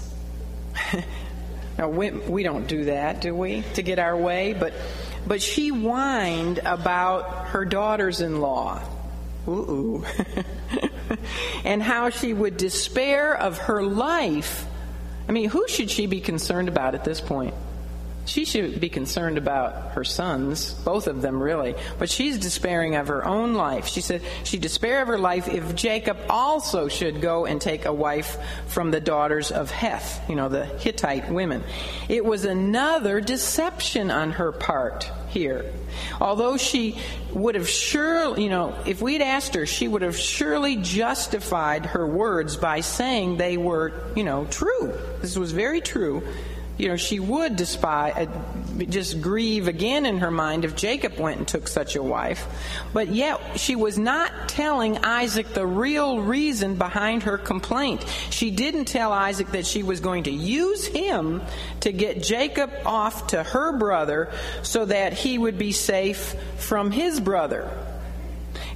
[1.78, 3.62] now, we, we don't do that, do we?
[3.74, 4.72] To get our way, but
[5.26, 8.80] but she whined about her daughters in law.
[9.49, 10.05] Ooh.
[11.64, 14.66] and how she would despair of her life.
[15.28, 17.55] I mean, who should she be concerned about at this point?
[18.27, 23.07] She should be concerned about her sons, both of them really, but she's despairing of
[23.09, 23.87] her own life.
[23.87, 27.93] She said she despair of her life if Jacob also should go and take a
[27.93, 31.62] wife from the daughters of Heth, you know, the Hittite women.
[32.09, 35.72] It was another deception on her part here.
[36.20, 36.99] Although she
[37.33, 42.07] would have surely, you know, if we'd asked her, she would have surely justified her
[42.07, 44.93] words by saying they were, you know, true.
[45.20, 46.22] This was very true
[46.79, 51.39] you know, she would despise, uh, just grieve again in her mind if Jacob went
[51.39, 52.47] and took such a wife.
[52.93, 58.05] But yet, she was not telling Isaac the real reason behind her complaint.
[58.29, 61.41] She didn't tell Isaac that she was going to use him
[61.81, 64.31] to get Jacob off to her brother
[64.62, 67.70] so that he would be safe from his brother.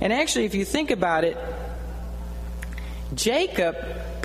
[0.00, 1.36] And actually, if you think about it,
[3.14, 3.76] Jacob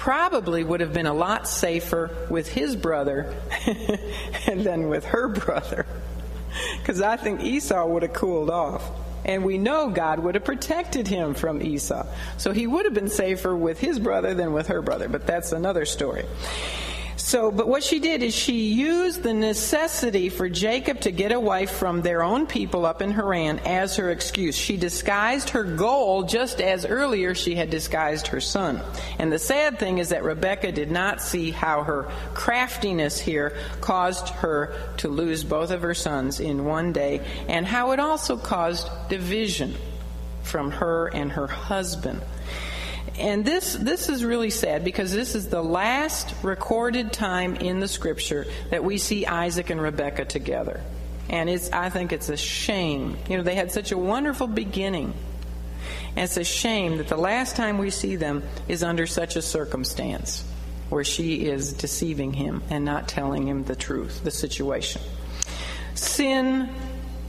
[0.06, 3.36] probably would have been a lot safer with his brother
[4.46, 5.84] than with her brother.
[6.78, 8.88] Because I think Esau would have cooled off.
[9.26, 12.06] And we know God would have protected him from Esau.
[12.38, 15.10] So he would have been safer with his brother than with her brother.
[15.10, 16.26] But that's another story.
[17.26, 21.40] So, but what she did is she used the necessity for Jacob to get a
[21.40, 24.56] wife from their own people up in Haran as her excuse.
[24.56, 28.80] She disguised her goal just as earlier she had disguised her son.
[29.18, 32.04] And the sad thing is that Rebekah did not see how her
[32.36, 37.94] craftiness here caused her to lose both of her sons in one day and how
[37.94, 39.74] it also caused division
[40.44, 42.22] from her and her husband
[43.18, 47.88] and this this is really sad because this is the last recorded time in the
[47.88, 50.82] scripture that we see Isaac and Rebekah together.
[51.30, 53.18] And it's I think it's a shame.
[53.30, 55.14] You know, they had such a wonderful beginning.
[56.10, 59.42] And it's a shame that the last time we see them is under such a
[59.42, 60.44] circumstance
[60.90, 65.02] where she is deceiving him and not telling him the truth, the situation.
[65.94, 66.70] Sin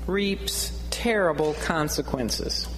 [0.06, 2.68] reaps terrible consequences.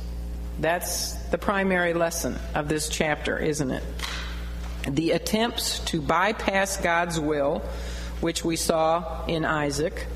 [0.59, 3.85] That's the primary lesson of this chapter, isn't it?
[4.89, 7.60] The attempts to bypass God's will,
[8.20, 10.06] which we saw in Isaac,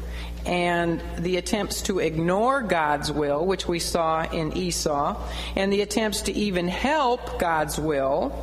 [0.45, 5.21] and the attempts to ignore God's will, which we saw in Esau,
[5.55, 8.35] and the attempts to even help God's will,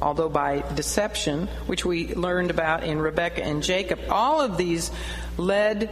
[0.00, 3.98] although by deception, which we learned about in Rebekah and Jacob.
[4.08, 4.92] All of these
[5.36, 5.90] led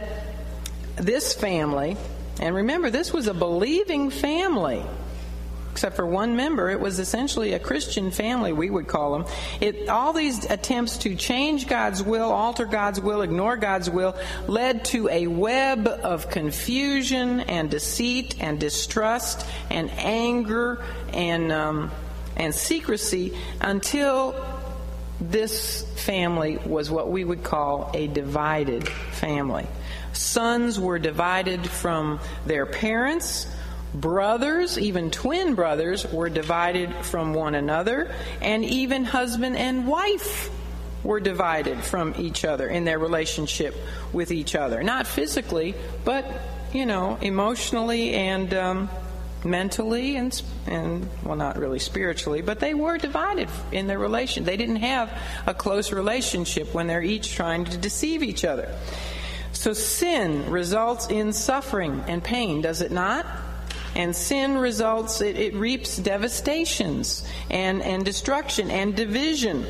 [0.95, 1.97] this family,
[2.39, 4.85] and remember, this was a believing family
[5.73, 6.69] except for one member.
[6.69, 9.25] It was essentially a Christian family, we would call them.
[9.59, 14.15] It, all these attempts to change God's will, alter God's will, ignore God's will,
[14.47, 21.91] led to a web of confusion and deceit and distrust and anger and um,
[22.35, 24.35] and secrecy until
[25.19, 29.65] this family was what we would call a divided family.
[30.13, 33.47] Sons were divided from their parents
[33.93, 40.49] Brothers, even twin brothers, were divided from one another, and even husband and wife
[41.03, 43.75] were divided from each other in their relationship
[44.11, 44.81] with each other.
[44.81, 45.75] Not physically,
[46.05, 46.25] but,
[46.73, 48.89] you know, emotionally and um,
[49.45, 54.43] mentally and, and, well, not really spiritually, but they were divided in their relation.
[54.43, 55.11] They didn't have
[55.45, 58.73] a close relationship when they're each trying to deceive each other.
[59.51, 63.25] So sin results in suffering and pain, does it not?
[63.95, 69.65] And sin results, it, it reaps devastations and, and destruction and division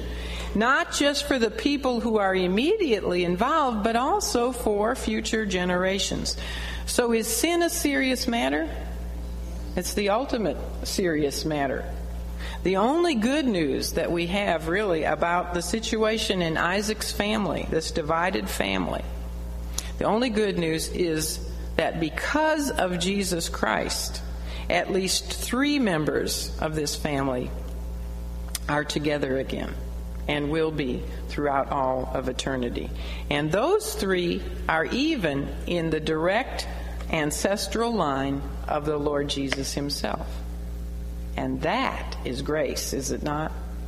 [0.56, 6.38] not just for the people who are immediately involved, but also for future generations.
[6.86, 8.70] So, is sin a serious matter?
[9.76, 11.86] It's the ultimate serious matter.
[12.64, 17.92] The only good news that we have really about the situation in Isaac's family, this
[17.92, 19.04] divided family,
[19.98, 21.40] the only good news is
[21.76, 24.22] that because of Jesus Christ,
[24.70, 27.50] at least three members of this family
[28.70, 29.74] are together again
[30.28, 32.90] and will be throughout all of eternity.
[33.30, 36.68] And those three are even in the direct
[37.10, 40.28] ancestral line of the Lord Jesus himself.
[41.36, 43.52] And that is grace, is it not?